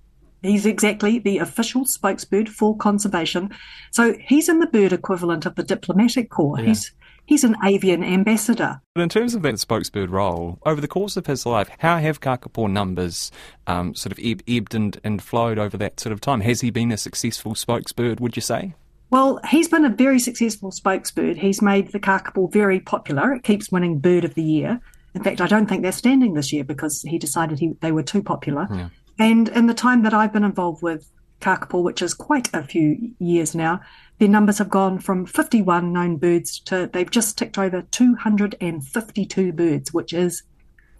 He's 0.42 0.64
exactly 0.64 1.18
the 1.18 1.38
official 1.38 1.84
spokesbird 1.84 2.48
for 2.48 2.76
conservation. 2.76 3.50
So 3.90 4.14
he's 4.18 4.48
in 4.48 4.58
the 4.58 4.66
bird 4.66 4.92
equivalent 4.92 5.44
of 5.44 5.54
the 5.54 5.62
diplomatic 5.62 6.30
corps. 6.30 6.58
Yeah. 6.58 6.66
He's 6.66 6.92
he's 7.26 7.44
an 7.44 7.56
avian 7.64 8.02
ambassador. 8.02 8.80
But 8.94 9.02
in 9.02 9.08
terms 9.08 9.34
of 9.34 9.42
that 9.42 9.54
spokesbird 9.54 10.10
role, 10.10 10.58
over 10.64 10.80
the 10.80 10.88
course 10.88 11.16
of 11.16 11.26
his 11.26 11.46
life, 11.46 11.70
how 11.78 11.98
have 11.98 12.20
kakapo 12.20 12.70
numbers 12.70 13.30
um, 13.66 13.94
sort 13.94 14.12
of 14.12 14.18
eb- 14.22 14.42
ebbed 14.48 14.74
and, 14.74 15.00
and 15.04 15.22
flowed 15.22 15.58
over 15.58 15.76
that 15.76 16.00
sort 16.00 16.12
of 16.12 16.20
time? 16.20 16.40
Has 16.40 16.60
he 16.60 16.70
been 16.70 16.92
a 16.92 16.96
successful 16.96 17.54
spokesbird, 17.54 18.20
would 18.20 18.36
you 18.36 18.42
say? 18.42 18.74
Well, 19.10 19.40
he's 19.48 19.68
been 19.68 19.84
a 19.84 19.90
very 19.90 20.20
successful 20.20 20.70
spokesbird. 20.70 21.36
He's 21.36 21.60
made 21.60 21.92
the 21.92 21.98
kakapo 21.98 22.52
very 22.52 22.78
popular. 22.78 23.32
It 23.34 23.42
keeps 23.42 23.70
winning 23.70 23.98
Bird 23.98 24.24
of 24.24 24.34
the 24.34 24.42
Year. 24.42 24.80
In 25.14 25.24
fact, 25.24 25.40
I 25.40 25.48
don't 25.48 25.66
think 25.66 25.82
they're 25.82 25.90
standing 25.90 26.34
this 26.34 26.52
year 26.52 26.62
because 26.62 27.02
he 27.02 27.18
decided 27.18 27.58
he, 27.58 27.72
they 27.80 27.90
were 27.90 28.04
too 28.04 28.22
popular. 28.22 28.68
Yeah. 28.72 28.88
And 29.18 29.48
in 29.48 29.66
the 29.66 29.74
time 29.74 30.04
that 30.04 30.14
I've 30.14 30.32
been 30.32 30.44
involved 30.44 30.82
with 30.82 31.10
kakapo, 31.40 31.82
which 31.82 32.02
is 32.02 32.14
quite 32.14 32.48
a 32.54 32.62
few 32.62 33.12
years 33.18 33.54
now, 33.54 33.80
their 34.20 34.28
numbers 34.28 34.58
have 34.58 34.68
gone 34.68 35.00
from 35.00 35.26
51 35.26 35.92
known 35.92 36.16
birds 36.16 36.60
to 36.60 36.88
they've 36.92 37.10
just 37.10 37.36
ticked 37.36 37.58
over 37.58 37.82
252 37.82 39.52
birds, 39.52 39.92
which 39.92 40.12
is 40.12 40.44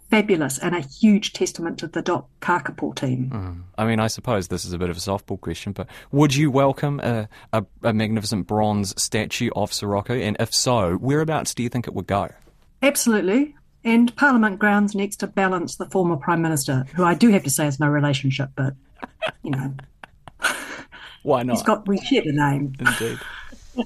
fabulous 0.09 0.57
and 0.57 0.75
a 0.75 0.81
huge 0.81 1.31
testament 1.31 1.77
to 1.79 1.87
the 1.87 2.01
DOC 2.01 2.27
Kakapo 2.41 2.93
team. 2.93 3.29
Mm. 3.33 3.63
I 3.77 3.85
mean, 3.85 4.01
I 4.01 4.07
suppose 4.07 4.49
this 4.49 4.65
is 4.65 4.73
a 4.73 4.77
bit 4.77 4.89
of 4.89 4.97
a 4.97 4.99
softball 4.99 5.39
question, 5.39 5.71
but 5.71 5.87
would 6.11 6.35
you 6.35 6.51
welcome 6.51 6.99
a, 6.99 7.29
a, 7.53 7.63
a 7.83 7.93
magnificent 7.93 8.45
bronze 8.45 9.01
statue 9.01 9.51
of 9.55 9.71
Sirocco? 9.71 10.13
And 10.15 10.35
if 10.37 10.53
so, 10.53 10.95
whereabouts 10.95 11.53
do 11.53 11.63
you 11.63 11.69
think 11.69 11.87
it 11.87 11.93
would 11.93 12.07
go? 12.07 12.29
Absolutely 12.81 13.55
and 13.83 14.15
Parliament 14.15 14.59
grounds 14.59 14.93
next 14.93 15.17
to 15.17 15.27
Ballance, 15.27 15.77
the 15.77 15.89
former 15.89 16.15
Prime 16.15 16.41
Minister, 16.41 16.85
who 16.95 17.03
I 17.03 17.13
do 17.13 17.29
have 17.29 17.43
to 17.43 17.49
say 17.49 17.65
has 17.65 17.79
no 17.79 17.87
relationship, 17.87 18.49
but, 18.55 18.73
you 19.43 19.51
know. 19.51 19.73
Why 21.23 21.43
not? 21.43 21.57
He's 21.57 21.63
got, 21.63 21.87
we 21.87 21.99
share 21.99 22.23
the 22.23 22.31
name. 22.31 22.73
Indeed. 22.79 23.19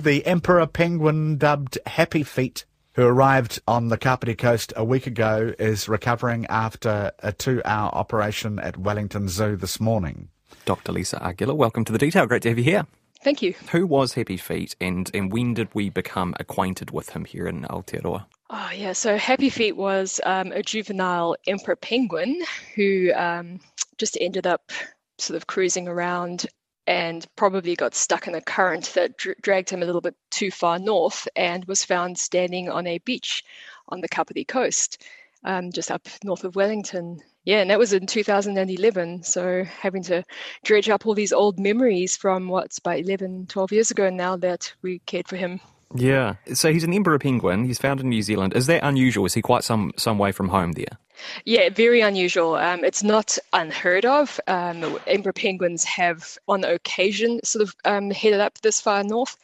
the 0.00 0.24
Emperor 0.26 0.66
Penguin, 0.66 1.38
dubbed 1.38 1.78
Happy 1.86 2.22
Feet, 2.22 2.64
who 2.94 3.04
arrived 3.04 3.60
on 3.68 3.88
the 3.88 3.96
Kapiti 3.96 4.34
coast 4.34 4.72
a 4.76 4.84
week 4.84 5.06
ago, 5.06 5.54
is 5.58 5.88
recovering 5.88 6.46
after 6.46 7.12
a 7.20 7.32
two 7.32 7.62
hour 7.64 7.90
operation 7.94 8.58
at 8.58 8.76
Wellington 8.76 9.28
Zoo 9.28 9.56
this 9.56 9.78
morning. 9.78 10.28
Dr. 10.64 10.92
Lisa 10.92 11.18
Argilla, 11.20 11.54
welcome 11.54 11.84
to 11.84 11.92
the 11.92 11.98
detail. 11.98 12.26
Great 12.26 12.42
to 12.42 12.48
have 12.48 12.58
you 12.58 12.64
here. 12.64 12.86
Thank 13.22 13.42
you. 13.42 13.54
Who 13.72 13.86
was 13.86 14.14
Happy 14.14 14.36
Feet 14.36 14.76
and, 14.80 15.10
and 15.14 15.32
when 15.32 15.54
did 15.54 15.68
we 15.74 15.90
become 15.90 16.34
acquainted 16.38 16.90
with 16.90 17.10
him 17.10 17.24
here 17.24 17.46
in 17.46 17.62
Aotearoa? 17.62 18.26
Oh, 18.50 18.70
yeah. 18.74 18.92
So 18.92 19.16
Happy 19.16 19.50
Feet 19.50 19.76
was 19.76 20.20
um, 20.24 20.52
a 20.52 20.62
juvenile 20.62 21.36
emperor 21.46 21.76
penguin 21.76 22.42
who 22.74 23.12
um, 23.14 23.60
just 23.98 24.16
ended 24.20 24.46
up 24.46 24.72
sort 25.18 25.36
of 25.36 25.46
cruising 25.46 25.88
around 25.88 26.46
and 26.86 27.26
probably 27.36 27.76
got 27.76 27.94
stuck 27.94 28.26
in 28.26 28.34
a 28.34 28.40
current 28.40 28.86
that 28.94 29.18
dr- 29.18 29.36
dragged 29.42 29.68
him 29.68 29.82
a 29.82 29.86
little 29.86 30.00
bit 30.00 30.14
too 30.30 30.50
far 30.50 30.78
north 30.78 31.28
and 31.36 31.64
was 31.66 31.84
found 31.84 32.18
standing 32.18 32.70
on 32.70 32.86
a 32.86 32.98
beach 32.98 33.44
on 33.90 34.00
the 34.00 34.08
Kapiti 34.08 34.44
coast, 34.44 35.02
um, 35.44 35.70
just 35.70 35.90
up 35.90 36.08
north 36.24 36.44
of 36.44 36.56
Wellington 36.56 37.20
yeah, 37.48 37.60
and 37.62 37.70
that 37.70 37.78
was 37.78 37.94
in 37.94 38.06
2011. 38.06 39.22
So 39.22 39.64
having 39.64 40.02
to 40.02 40.22
dredge 40.64 40.90
up 40.90 41.06
all 41.06 41.14
these 41.14 41.32
old 41.32 41.58
memories 41.58 42.14
from 42.14 42.48
what's 42.48 42.76
about 42.76 42.98
11, 42.98 43.46
12 43.46 43.72
years 43.72 43.90
ago 43.90 44.10
now 44.10 44.36
that 44.36 44.70
we 44.82 44.98
cared 45.06 45.26
for 45.26 45.36
him. 45.36 45.58
Yeah. 45.94 46.34
So 46.52 46.72
he's 46.72 46.84
an 46.84 46.92
emperor 46.92 47.18
penguin. 47.18 47.64
He's 47.64 47.78
found 47.78 48.00
in 48.00 48.08
New 48.08 48.22
Zealand. 48.22 48.54
Is 48.54 48.66
that 48.66 48.84
unusual? 48.84 49.24
Is 49.24 49.34
he 49.34 49.42
quite 49.42 49.64
some, 49.64 49.92
some 49.96 50.18
way 50.18 50.32
from 50.32 50.48
home 50.48 50.72
there? 50.72 50.98
Yeah, 51.44 51.70
very 51.70 52.00
unusual. 52.00 52.54
Um, 52.54 52.84
it's 52.84 53.02
not 53.02 53.38
unheard 53.52 54.04
of. 54.04 54.38
Um, 54.46 54.98
emperor 55.06 55.32
penguins 55.32 55.84
have, 55.84 56.38
on 56.46 56.64
occasion, 56.64 57.40
sort 57.42 57.62
of 57.62 57.74
um, 57.84 58.10
headed 58.10 58.40
up 58.40 58.60
this 58.60 58.80
far 58.80 59.02
north. 59.02 59.36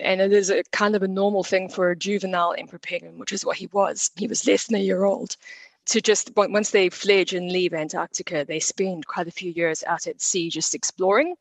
And 0.00 0.20
it 0.20 0.32
is 0.32 0.50
a 0.50 0.62
kind 0.72 0.94
of 0.94 1.02
a 1.02 1.08
normal 1.08 1.42
thing 1.42 1.68
for 1.68 1.90
a 1.90 1.96
juvenile 1.96 2.54
emperor 2.56 2.78
penguin, 2.78 3.18
which 3.18 3.32
is 3.32 3.44
what 3.44 3.56
he 3.56 3.66
was. 3.72 4.10
He 4.16 4.26
was 4.26 4.46
less 4.46 4.66
than 4.66 4.76
a 4.80 4.82
year 4.82 5.04
old 5.04 5.36
to 5.86 6.00
just 6.00 6.30
once 6.36 6.70
they 6.70 6.88
fledge 6.88 7.34
and 7.34 7.50
leave 7.50 7.74
Antarctica, 7.74 8.44
they 8.44 8.60
spend 8.60 9.06
quite 9.06 9.26
a 9.26 9.32
few 9.32 9.50
years 9.50 9.82
out 9.84 10.06
at 10.06 10.20
sea 10.20 10.48
just 10.48 10.74
exploring. 10.74 11.34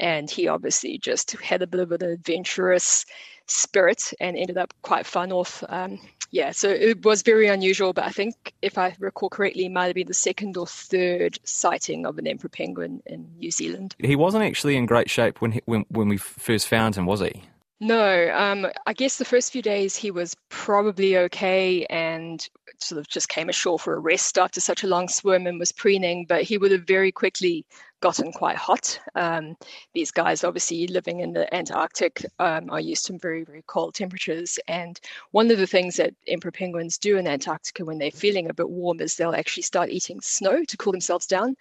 And 0.00 0.30
he 0.30 0.48
obviously 0.48 0.98
just 0.98 1.32
had 1.32 1.60
a 1.62 1.66
bit 1.66 1.80
of 1.80 1.92
an 1.92 2.02
adventurous 2.02 3.04
spirit 3.52 4.12
and 4.20 4.36
ended 4.36 4.58
up 4.58 4.74
quite 4.82 5.06
far 5.06 5.26
north. 5.26 5.64
Um, 5.68 5.98
yeah, 6.30 6.50
so 6.50 6.70
it 6.70 7.04
was 7.04 7.22
very 7.22 7.46
unusual, 7.48 7.92
but 7.92 8.04
I 8.04 8.10
think 8.10 8.54
if 8.62 8.78
I 8.78 8.96
recall 8.98 9.28
correctly, 9.28 9.68
might 9.68 9.86
have 9.86 9.94
been 9.94 10.06
the 10.06 10.14
second 10.14 10.56
or 10.56 10.66
third 10.66 11.38
sighting 11.44 12.06
of 12.06 12.16
an 12.16 12.26
emperor 12.26 12.48
penguin 12.48 13.02
in 13.04 13.28
New 13.38 13.50
Zealand. 13.50 13.94
He 13.98 14.16
wasn't 14.16 14.44
actually 14.44 14.76
in 14.76 14.86
great 14.86 15.10
shape 15.10 15.42
when 15.42 15.52
he, 15.52 15.62
when 15.66 15.84
when 15.90 16.08
we 16.08 16.16
first 16.16 16.68
found 16.68 16.96
him, 16.96 17.04
was 17.04 17.20
he? 17.20 17.42
No, 17.84 18.32
um, 18.32 18.68
I 18.86 18.92
guess 18.92 19.16
the 19.16 19.24
first 19.24 19.50
few 19.50 19.60
days 19.60 19.96
he 19.96 20.12
was 20.12 20.36
probably 20.50 21.18
okay 21.18 21.84
and 21.86 22.48
sort 22.78 23.00
of 23.00 23.08
just 23.08 23.28
came 23.28 23.48
ashore 23.48 23.76
for 23.76 23.94
a 23.94 23.98
rest 23.98 24.38
after 24.38 24.60
such 24.60 24.84
a 24.84 24.86
long 24.86 25.08
swim 25.08 25.48
and 25.48 25.58
was 25.58 25.72
preening, 25.72 26.24
but 26.28 26.44
he 26.44 26.58
would 26.58 26.70
have 26.70 26.86
very 26.86 27.10
quickly 27.10 27.66
gotten 28.00 28.30
quite 28.30 28.54
hot. 28.54 29.00
Um, 29.16 29.56
these 29.94 30.12
guys, 30.12 30.44
obviously 30.44 30.86
living 30.86 31.18
in 31.20 31.32
the 31.32 31.52
Antarctic, 31.52 32.24
um, 32.38 32.70
are 32.70 32.78
used 32.78 33.04
to 33.06 33.18
very, 33.18 33.42
very 33.42 33.64
cold 33.66 33.94
temperatures. 33.96 34.60
And 34.68 35.00
one 35.32 35.50
of 35.50 35.58
the 35.58 35.66
things 35.66 35.96
that 35.96 36.14
emperor 36.28 36.52
penguins 36.52 36.98
do 36.98 37.18
in 37.18 37.26
Antarctica 37.26 37.84
when 37.84 37.98
they're 37.98 38.12
feeling 38.12 38.48
a 38.48 38.54
bit 38.54 38.70
warm 38.70 39.00
is 39.00 39.16
they'll 39.16 39.34
actually 39.34 39.64
start 39.64 39.90
eating 39.90 40.20
snow 40.20 40.64
to 40.64 40.76
cool 40.76 40.92
themselves 40.92 41.26
down. 41.26 41.56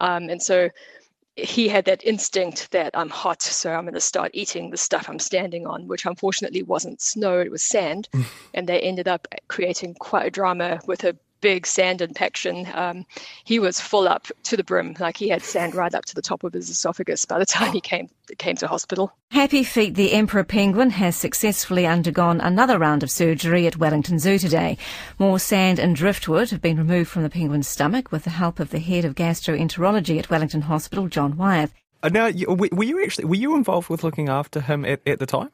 Um, 0.00 0.30
and 0.30 0.42
so 0.42 0.70
he 1.36 1.68
had 1.68 1.84
that 1.84 2.04
instinct 2.04 2.70
that 2.70 2.90
I'm 2.94 3.10
hot, 3.10 3.42
so 3.42 3.72
I'm 3.72 3.84
going 3.84 3.94
to 3.94 4.00
start 4.00 4.30
eating 4.32 4.70
the 4.70 4.76
stuff 4.76 5.08
I'm 5.08 5.18
standing 5.18 5.66
on, 5.66 5.86
which 5.86 6.06
unfortunately 6.06 6.62
wasn't 6.62 7.02
snow, 7.02 7.38
it 7.40 7.50
was 7.50 7.62
sand. 7.62 8.08
and 8.54 8.66
they 8.66 8.80
ended 8.80 9.06
up 9.06 9.28
creating 9.48 9.94
quite 9.94 10.26
a 10.26 10.30
drama 10.30 10.80
with 10.86 11.04
a 11.04 11.16
big 11.40 11.66
sand 11.66 12.00
impaction. 12.00 12.66
Um, 12.74 13.06
he 13.44 13.58
was 13.58 13.80
full 13.80 14.08
up 14.08 14.28
to 14.44 14.56
the 14.56 14.64
brim, 14.64 14.96
like 14.98 15.16
he 15.16 15.28
had 15.28 15.42
sand 15.42 15.74
right 15.74 15.94
up 15.94 16.04
to 16.06 16.14
the 16.14 16.22
top 16.22 16.44
of 16.44 16.52
his 16.52 16.70
esophagus 16.70 17.24
by 17.24 17.38
the 17.38 17.46
time 17.46 17.72
he 17.72 17.80
came 17.80 18.08
came 18.38 18.56
to 18.56 18.66
hospital. 18.66 19.12
Happy 19.30 19.62
Feet, 19.62 19.94
the 19.94 20.12
emperor 20.12 20.42
penguin, 20.42 20.90
has 20.90 21.14
successfully 21.14 21.86
undergone 21.86 22.40
another 22.40 22.78
round 22.78 23.02
of 23.02 23.10
surgery 23.10 23.66
at 23.66 23.76
Wellington 23.76 24.18
Zoo 24.18 24.38
today. 24.38 24.76
More 25.18 25.38
sand 25.38 25.78
and 25.78 25.94
driftwood 25.94 26.50
have 26.50 26.60
been 26.60 26.76
removed 26.76 27.08
from 27.08 27.22
the 27.22 27.30
penguin's 27.30 27.68
stomach 27.68 28.10
with 28.10 28.24
the 28.24 28.30
help 28.30 28.58
of 28.58 28.70
the 28.70 28.80
head 28.80 29.04
of 29.04 29.14
gastroenterology 29.14 30.18
at 30.18 30.30
Wellington 30.30 30.62
Hospital, 30.62 31.08
John 31.08 31.36
Wyeth. 31.36 31.72
Uh, 32.02 32.08
now, 32.08 32.30
were 32.48 32.84
you 32.84 33.02
actually 33.02 33.24
were 33.24 33.36
you 33.36 33.56
involved 33.56 33.88
with 33.88 34.04
looking 34.04 34.28
after 34.28 34.60
him 34.60 34.84
at, 34.84 35.00
at 35.06 35.18
the 35.18 35.26
time? 35.26 35.50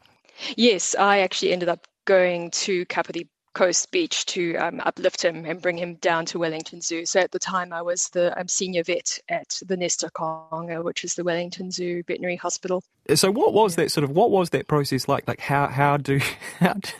Yes, 0.57 0.95
I 0.99 1.21
actually 1.21 1.53
ended 1.53 1.69
up 1.69 1.87
going 2.05 2.51
to 2.51 2.85
Kapiti 2.87 3.29
Coast 3.55 3.91
Beach 3.91 4.25
to 4.27 4.57
um, 4.57 4.81
uplift 4.85 5.23
him 5.23 5.45
and 5.45 5.61
bring 5.61 5.77
him 5.77 5.95
down 5.97 6.25
to 6.27 6.39
Wellington 6.39 6.81
Zoo. 6.81 7.05
So 7.07 7.21
at 7.21 7.33
the 7.33 7.39
time, 7.39 7.73
I 7.73 7.83
was 7.83 8.09
the 8.11 8.39
um, 8.39 8.49
senior 8.49 8.83
vet 8.83 9.19
at 9.29 9.61
the 9.67 9.77
Nest 9.77 10.01
Te 10.01 10.07
Kōhanga, 10.07 10.83
which 10.83 11.05
is 11.05 11.15
the 11.15 11.25
Wellington 11.25 11.71
Zoo 11.71 12.03
Veterinary 12.07 12.37
Hospital. 12.37 12.83
So 13.15 13.31
what 13.31 13.53
was 13.53 13.77
that 13.77 13.91
sort 13.91 14.05
of 14.05 14.11
what 14.11 14.31
was 14.31 14.51
that 14.51 14.69
process 14.69 15.09
like? 15.09 15.29
Like 15.29 15.41
how 15.41 15.67
how 15.67 15.97
do 15.97 16.21
how 16.59 16.75
do, 16.75 16.91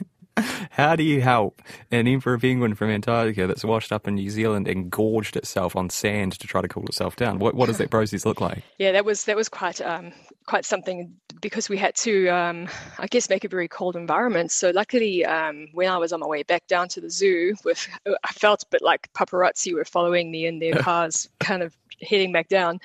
how 0.71 0.97
do 0.97 1.03
you 1.03 1.21
help 1.21 1.63
an 1.91 2.07
emperor 2.07 2.39
penguin 2.39 2.75
from 2.75 2.91
Antarctica 2.91 3.47
that's 3.47 3.65
washed 3.65 3.93
up 3.93 4.09
in 4.09 4.15
New 4.15 4.31
Zealand 4.31 4.69
and 4.69 4.91
gorged 4.91 5.37
itself 5.37 5.77
on 5.77 5.91
sand 5.91 6.33
to 6.39 6.47
try 6.47 6.61
to 6.61 6.69
cool 6.69 6.87
itself 6.87 7.17
down? 7.17 7.39
What 7.39 7.55
what 7.55 7.67
does 7.67 7.79
that 7.79 7.91
process 7.91 8.27
look 8.27 8.41
like? 8.41 8.63
Yeah, 8.79 8.93
that 8.93 9.05
was 9.05 9.25
that 9.25 9.37
was 9.37 9.49
quite 9.49 9.81
um, 9.81 10.13
quite 10.47 10.65
something 10.65 11.15
because 11.43 11.69
we 11.69 11.77
had 11.77 11.95
to, 11.97 12.29
um, 12.29 12.69
I 12.99 13.07
guess, 13.09 13.29
make 13.29 13.45
a 13.45 13.49
very 13.49 13.69
cold 13.69 13.97
environment. 13.97 14.51
So 14.51 14.71
luckily, 14.71 15.27
um, 15.27 15.67
when 15.73 15.89
I 15.89 15.99
was 15.99 16.13
on 16.13 16.21
my 16.21 16.27
way 16.27 16.43
back 16.45 16.67
down 16.69 16.89
to 16.89 17.01
the 17.01 17.11
zoo, 17.11 17.55
with 17.65 17.87
I 18.07 18.33
felt 18.33 18.63
a 18.63 18.67
bit 18.71 18.81
like 18.81 19.13
paparazzi 19.13 19.75
were 19.75 19.85
following 19.85 20.31
me 20.31 20.47
in 20.47 20.61
their 20.61 20.75
cars, 20.79 21.29
kind 21.41 21.63
of 21.63 21.77
heading 22.01 22.33
back 22.33 22.49
down. 22.49 22.81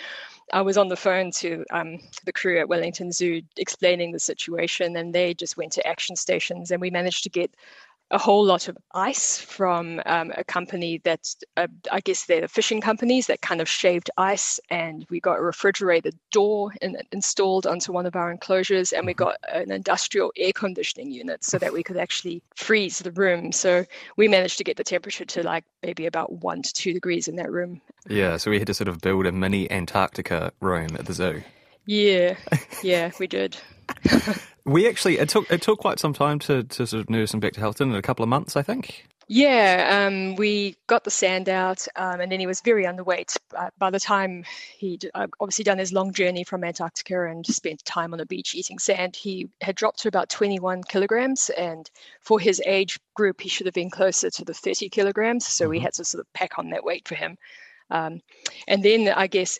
I 0.53 0.61
was 0.61 0.77
on 0.77 0.87
the 0.87 0.95
phone 0.95 1.31
to 1.37 1.65
um, 1.71 1.99
the 2.25 2.31
crew 2.31 2.59
at 2.59 2.69
Wellington 2.69 3.11
Zoo 3.11 3.41
explaining 3.57 4.11
the 4.11 4.19
situation, 4.19 4.95
and 4.95 5.13
they 5.13 5.33
just 5.33 5.57
went 5.57 5.73
to 5.73 5.85
action 5.85 6.15
stations, 6.15 6.71
and 6.71 6.81
we 6.81 6.89
managed 6.89 7.23
to 7.23 7.29
get 7.29 7.53
a 8.11 8.17
whole 8.17 8.45
lot 8.45 8.67
of 8.67 8.77
ice 8.93 9.37
from 9.37 10.01
um, 10.05 10.31
a 10.37 10.43
company 10.43 11.01
that's, 11.03 11.37
uh, 11.57 11.67
I 11.91 11.99
guess 11.99 12.25
they're 12.25 12.41
the 12.41 12.47
fishing 12.47 12.79
companies 12.79 13.27
that 13.27 13.41
kind 13.41 13.59
of 13.59 13.67
shaved 13.67 14.09
ice, 14.17 14.59
and 14.69 15.05
we 15.09 15.19
got 15.19 15.39
a 15.39 15.41
refrigerated 15.41 16.17
door 16.31 16.71
in, 16.81 16.97
installed 17.11 17.67
onto 17.67 17.91
one 17.91 18.05
of 18.05 18.15
our 18.15 18.31
enclosures, 18.31 18.93
and 18.93 19.05
we 19.05 19.13
mm-hmm. 19.13 19.25
got 19.25 19.37
an 19.51 19.71
industrial 19.71 20.31
air 20.37 20.53
conditioning 20.53 21.11
unit 21.11 21.43
so 21.43 21.57
that 21.57 21.73
we 21.73 21.83
could 21.83 21.97
actually 21.97 22.41
freeze 22.55 22.99
the 22.99 23.11
room. 23.11 23.51
So 23.51 23.85
we 24.15 24.27
managed 24.27 24.57
to 24.59 24.63
get 24.63 24.77
the 24.77 24.83
temperature 24.83 25.25
to 25.25 25.43
like 25.43 25.65
maybe 25.83 26.05
about 26.05 26.31
one 26.31 26.61
to 26.61 26.73
two 26.73 26.93
degrees 26.93 27.27
in 27.27 27.35
that 27.35 27.51
room. 27.51 27.81
Yeah, 28.07 28.37
so 28.37 28.51
we 28.51 28.59
had 28.59 28.67
to 28.67 28.73
sort 28.73 28.87
of 28.87 29.01
build 29.01 29.25
a 29.25 29.31
mini 29.33 29.69
Antarctica 29.69 30.53
room 30.61 30.95
at 30.97 31.05
the 31.05 31.13
zoo. 31.13 31.43
Yeah, 31.85 32.35
yeah, 32.83 33.11
we 33.19 33.27
did. 33.27 33.57
We 34.67 34.85
actually 34.85 35.17
it 35.17 35.29
took 35.29 35.49
it 35.49 35.61
took 35.61 35.79
quite 35.79 35.97
some 35.97 36.11
time 36.11 36.39
to, 36.39 36.61
to 36.61 36.85
sort 36.85 37.01
of 37.01 37.09
nurse 37.09 37.33
him 37.33 37.39
back 37.39 37.53
to 37.53 37.61
health. 37.61 37.79
In 37.79 37.95
a 37.95 38.01
couple 38.01 38.21
of 38.21 38.27
months, 38.27 38.57
I 38.57 38.63
think. 38.63 39.07
Yeah, 39.29 40.05
um, 40.07 40.35
we 40.35 40.75
got 40.87 41.05
the 41.05 41.11
sand 41.11 41.47
out, 41.49 41.85
um, 41.97 42.19
and 42.19 42.31
then 42.31 42.39
he 42.39 42.47
was 42.47 42.61
very 42.61 42.85
underweight. 42.85 43.35
Uh, 43.57 43.69
by 43.77 43.89
the 43.89 43.99
time 43.99 44.43
he'd 44.77 45.09
uh, 45.15 45.27
obviously 45.39 45.63
done 45.63 45.77
his 45.77 45.91
long 45.91 46.13
journey 46.13 46.43
from 46.45 46.63
Antarctica 46.65 47.25
and 47.25 47.45
spent 47.45 47.83
time 47.85 48.13
on 48.13 48.19
the 48.19 48.25
beach 48.25 48.55
eating 48.55 48.79
sand, 48.79 49.15
he 49.17 49.47
had 49.61 49.75
dropped 49.75 49.99
to 49.99 50.09
about 50.09 50.29
21 50.29 50.83
kilograms. 50.83 51.49
And 51.57 51.89
for 52.21 52.39
his 52.39 52.61
age 52.65 52.99
group, 53.15 53.41
he 53.41 53.49
should 53.49 53.67
have 53.67 53.73
been 53.73 53.89
closer 53.89 54.29
to 54.29 54.45
the 54.45 54.53
30 54.53 54.89
kilograms. 54.89 55.45
So 55.45 55.65
mm-hmm. 55.65 55.71
we 55.71 55.79
had 55.79 55.93
to 55.93 56.05
sort 56.05 56.21
of 56.21 56.33
pack 56.33 56.57
on 56.57 56.69
that 56.69 56.85
weight 56.85 57.05
for 57.05 57.15
him. 57.15 57.37
Um, 57.89 58.21
and 58.67 58.83
then 58.83 59.09
I 59.09 59.27
guess 59.27 59.59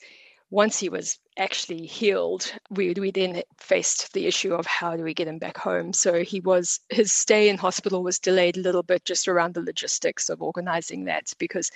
once 0.50 0.80
he 0.80 0.90
was 0.90 1.20
actually 1.38 1.86
healed, 1.86 2.52
we, 2.70 2.94
we 2.94 3.12
then 3.12 3.42
faced 3.58 4.14
the 4.14 4.28
issue 4.28 4.54
of 4.54 4.66
how 4.66 4.96
do 4.96 5.04
we 5.04 5.14
get 5.14 5.28
him 5.28 5.38
back 5.38 5.58
home. 5.58 5.92
So 5.92 6.24
he 6.24 6.40
was 6.40 6.80
his 6.90 7.12
stay 7.12 7.50
in 7.50 7.58
hospital 7.58 8.02
was 8.02 8.20
delayed 8.20 8.58
a 8.58 8.62
little 8.62 8.84
bit 8.84 9.04
just 9.04 9.28
around 9.28 9.54
the 9.54 9.62
logistics 9.62 10.30
of 10.30 10.42
organizing 10.42 11.06
that 11.06 11.34
because 11.38 11.70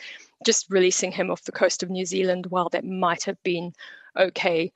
just 0.45 0.67
releasing 0.69 1.11
him 1.11 1.29
off 1.29 1.43
the 1.43 1.51
coast 1.51 1.83
of 1.83 1.89
New 1.89 2.05
Zealand, 2.05 2.47
while 2.47 2.69
that 2.69 2.85
might 2.85 3.23
have 3.23 3.41
been 3.43 3.73
okay, 4.17 4.71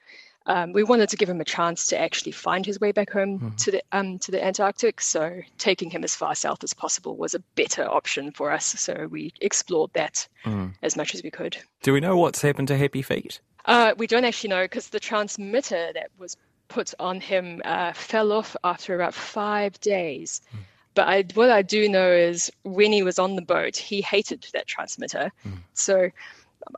um, 0.47 0.73
we 0.73 0.83
wanted 0.83 1.09
to 1.09 1.17
give 1.17 1.29
him 1.29 1.41
a 1.41 1.45
chance 1.45 1.87
to 1.87 1.97
actually 1.97 2.31
find 2.31 2.65
his 2.65 2.79
way 2.79 2.91
back 2.91 3.09
home 3.09 3.39
mm-hmm. 3.39 3.55
to 3.55 3.71
the 3.71 3.83
um, 3.93 4.19
to 4.19 4.31
the 4.31 4.43
Antarctic. 4.43 4.99
So 4.99 5.39
taking 5.57 5.89
him 5.89 6.03
as 6.03 6.15
far 6.15 6.35
south 6.35 6.63
as 6.63 6.73
possible 6.73 7.15
was 7.15 7.33
a 7.33 7.39
better 7.55 7.89
option 7.89 8.31
for 8.31 8.51
us. 8.51 8.65
So 8.65 9.07
we 9.09 9.33
explored 9.39 9.91
that 9.93 10.27
mm. 10.43 10.73
as 10.83 10.97
much 10.97 11.15
as 11.15 11.23
we 11.23 11.31
could. 11.31 11.57
Do 11.81 11.93
we 11.93 12.01
know 12.01 12.17
what's 12.17 12.41
happened 12.41 12.67
to 12.67 12.77
Happy 12.77 13.01
Feet? 13.01 13.39
Uh, 13.65 13.93
we 13.98 14.07
don't 14.07 14.25
actually 14.25 14.50
know 14.50 14.63
because 14.63 14.89
the 14.89 15.00
transmitter 15.00 15.91
that 15.93 16.10
was 16.17 16.38
put 16.67 16.93
on 17.00 17.19
him 17.19 17.62
uh, 17.65 17.93
fell 17.93 18.31
off 18.31 18.55
after 18.63 18.95
about 18.95 19.13
five 19.13 19.79
days. 19.81 20.41
Mm. 20.53 20.60
But 20.93 21.07
I, 21.07 21.25
what 21.34 21.50
I 21.50 21.62
do 21.62 21.89
know 21.89 22.12
is 22.12 22.51
when 22.63 22.91
he 22.91 23.03
was 23.03 23.19
on 23.19 23.36
the 23.36 23.41
boat, 23.41 23.75
he 23.75 24.01
hated 24.01 24.48
that 24.53 24.67
transmitter. 24.67 25.31
Mm. 25.45 25.57
So 25.74 26.10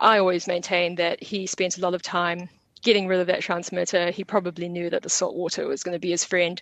I 0.01 0.17
always 0.17 0.47
maintain 0.47 0.95
that 0.95 1.21
he 1.21 1.45
spent 1.45 1.77
a 1.77 1.81
lot 1.81 1.93
of 1.93 2.01
time 2.01 2.49
getting 2.81 3.07
rid 3.07 3.19
of 3.19 3.27
that 3.27 3.41
transmitter. 3.41 4.11
He 4.11 4.23
probably 4.23 4.69
knew 4.69 4.89
that 4.89 5.03
the 5.03 5.09
salt 5.09 5.35
water 5.35 5.67
was 5.67 5.83
going 5.83 5.93
to 5.93 5.99
be 5.99 6.11
his 6.11 6.23
friend 6.23 6.61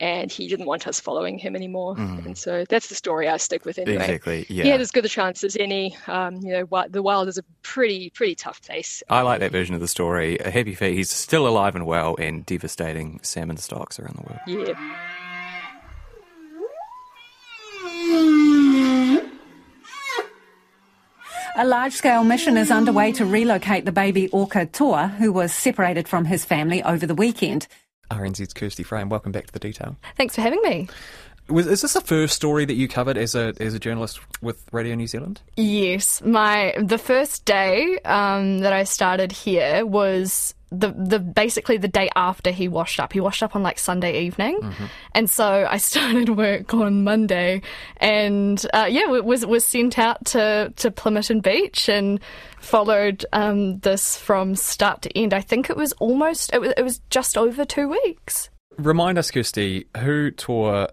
and 0.00 0.30
he 0.30 0.48
didn't 0.48 0.66
want 0.66 0.86
us 0.86 0.98
following 1.00 1.38
him 1.38 1.54
anymore. 1.54 1.94
Mm. 1.96 2.26
And 2.26 2.38
so 2.38 2.64
that's 2.68 2.88
the 2.88 2.94
story 2.94 3.28
I 3.28 3.36
stick 3.36 3.64
with 3.64 3.78
anyway. 3.78 4.02
Exactly. 4.02 4.46
Yeah. 4.48 4.64
He 4.64 4.70
had 4.70 4.80
as 4.80 4.90
good 4.90 5.04
a 5.04 5.08
chance 5.08 5.44
as 5.44 5.56
any. 5.56 5.96
Um, 6.06 6.36
you 6.42 6.52
know, 6.52 6.84
the 6.88 7.02
wild 7.02 7.28
is 7.28 7.38
a 7.38 7.44
pretty, 7.62 8.10
pretty 8.10 8.34
tough 8.34 8.60
place. 8.62 9.02
I 9.08 9.22
like 9.22 9.40
that 9.40 9.52
version 9.52 9.74
of 9.74 9.80
the 9.80 9.88
story. 9.88 10.38
A 10.38 10.50
happy 10.50 10.74
feet. 10.74 10.96
He's 10.96 11.10
still 11.10 11.46
alive 11.46 11.74
and 11.74 11.86
well, 11.86 12.16
and 12.18 12.44
devastating 12.44 13.20
salmon 13.22 13.56
stocks 13.56 13.98
around 13.98 14.16
the 14.16 14.22
world. 14.22 14.40
Yeah. 14.46 14.74
A 21.56 21.64
large 21.64 21.92
scale 21.92 22.24
mission 22.24 22.56
is 22.56 22.72
underway 22.72 23.12
to 23.12 23.24
relocate 23.24 23.84
the 23.84 23.92
baby 23.92 24.28
orca 24.30 24.66
Toa, 24.66 25.06
who 25.18 25.32
was 25.32 25.54
separated 25.54 26.08
from 26.08 26.24
his 26.24 26.44
family 26.44 26.82
over 26.82 27.06
the 27.06 27.14
weekend. 27.14 27.68
RNZ's 28.14 28.54
Kirsty 28.54 28.82
Frame, 28.82 29.08
welcome 29.08 29.32
back 29.32 29.46
to 29.46 29.52
the 29.52 29.58
detail. 29.58 29.96
Thanks 30.16 30.34
for 30.34 30.40
having 30.40 30.60
me. 30.62 30.88
Was, 31.48 31.66
is 31.66 31.82
this 31.82 31.92
the 31.92 32.00
first 32.00 32.34
story 32.34 32.64
that 32.64 32.74
you 32.74 32.88
covered 32.88 33.18
as 33.18 33.34
a 33.34 33.52
as 33.60 33.74
a 33.74 33.78
journalist 33.78 34.18
with 34.40 34.64
Radio 34.72 34.94
New 34.94 35.06
Zealand? 35.06 35.42
Yes, 35.56 36.22
my 36.22 36.74
the 36.78 36.96
first 36.96 37.44
day 37.44 37.98
um, 38.06 38.60
that 38.60 38.72
I 38.72 38.84
started 38.84 39.30
here 39.30 39.84
was 39.84 40.54
the 40.74 40.92
the 40.92 41.18
basically 41.18 41.76
the 41.76 41.88
day 41.88 42.10
after 42.16 42.50
he 42.50 42.68
washed 42.68 43.00
up. 43.00 43.12
He 43.12 43.20
washed 43.20 43.42
up 43.42 43.54
on 43.56 43.62
like 43.62 43.78
Sunday 43.78 44.24
evening, 44.24 44.58
mm-hmm. 44.60 44.84
and 45.12 45.28
so 45.28 45.66
I 45.68 45.76
started 45.78 46.30
work 46.30 46.74
on 46.74 47.04
Monday, 47.04 47.62
and 47.98 48.64
uh, 48.72 48.86
yeah, 48.88 49.06
was 49.06 49.46
was 49.46 49.64
sent 49.64 49.98
out 49.98 50.24
to 50.26 50.72
to 50.76 50.90
Plimmerton 50.90 51.42
Beach 51.42 51.88
and 51.88 52.20
followed 52.58 53.24
um, 53.32 53.78
this 53.80 54.16
from 54.16 54.54
start 54.54 55.02
to 55.02 55.18
end. 55.18 55.34
I 55.34 55.40
think 55.40 55.70
it 55.70 55.76
was 55.76 55.92
almost 55.94 56.50
it 56.52 56.60
was, 56.60 56.72
it 56.76 56.82
was 56.82 57.00
just 57.10 57.36
over 57.36 57.64
two 57.64 57.88
weeks. 57.88 58.50
Remind 58.76 59.18
us, 59.18 59.30
Kirsty, 59.30 59.86
who 59.98 60.30
Toa 60.30 60.88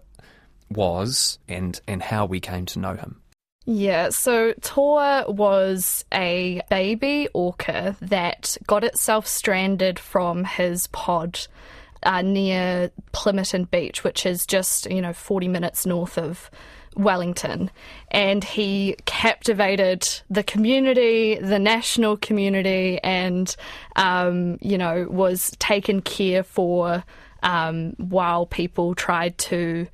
was 0.70 1.38
and 1.48 1.80
and 1.88 2.02
how 2.02 2.26
we 2.26 2.40
came 2.40 2.66
to 2.66 2.78
know 2.78 2.94
him. 2.94 3.21
Yeah, 3.64 4.08
so 4.08 4.54
Toa 4.60 5.26
was 5.28 6.04
a 6.12 6.62
baby 6.68 7.28
orca 7.32 7.96
that 8.00 8.56
got 8.66 8.82
itself 8.82 9.26
stranded 9.26 9.98
from 9.98 10.44
his 10.44 10.88
pod 10.88 11.46
uh, 12.02 12.22
near 12.22 12.90
Plimmerton 13.12 13.70
Beach, 13.70 14.02
which 14.02 14.26
is 14.26 14.46
just, 14.46 14.90
you 14.90 15.00
know, 15.00 15.12
40 15.12 15.46
minutes 15.46 15.86
north 15.86 16.18
of 16.18 16.50
Wellington. 16.96 17.70
And 18.10 18.42
he 18.42 18.96
captivated 19.04 20.08
the 20.28 20.42
community, 20.42 21.36
the 21.36 21.60
national 21.60 22.16
community, 22.16 22.98
and, 23.04 23.54
um, 23.94 24.58
you 24.60 24.76
know, 24.76 25.06
was 25.08 25.52
taken 25.60 26.02
care 26.02 26.42
for 26.42 27.04
um, 27.44 27.94
while 27.98 28.44
people 28.46 28.96
tried 28.96 29.38
to 29.38 29.86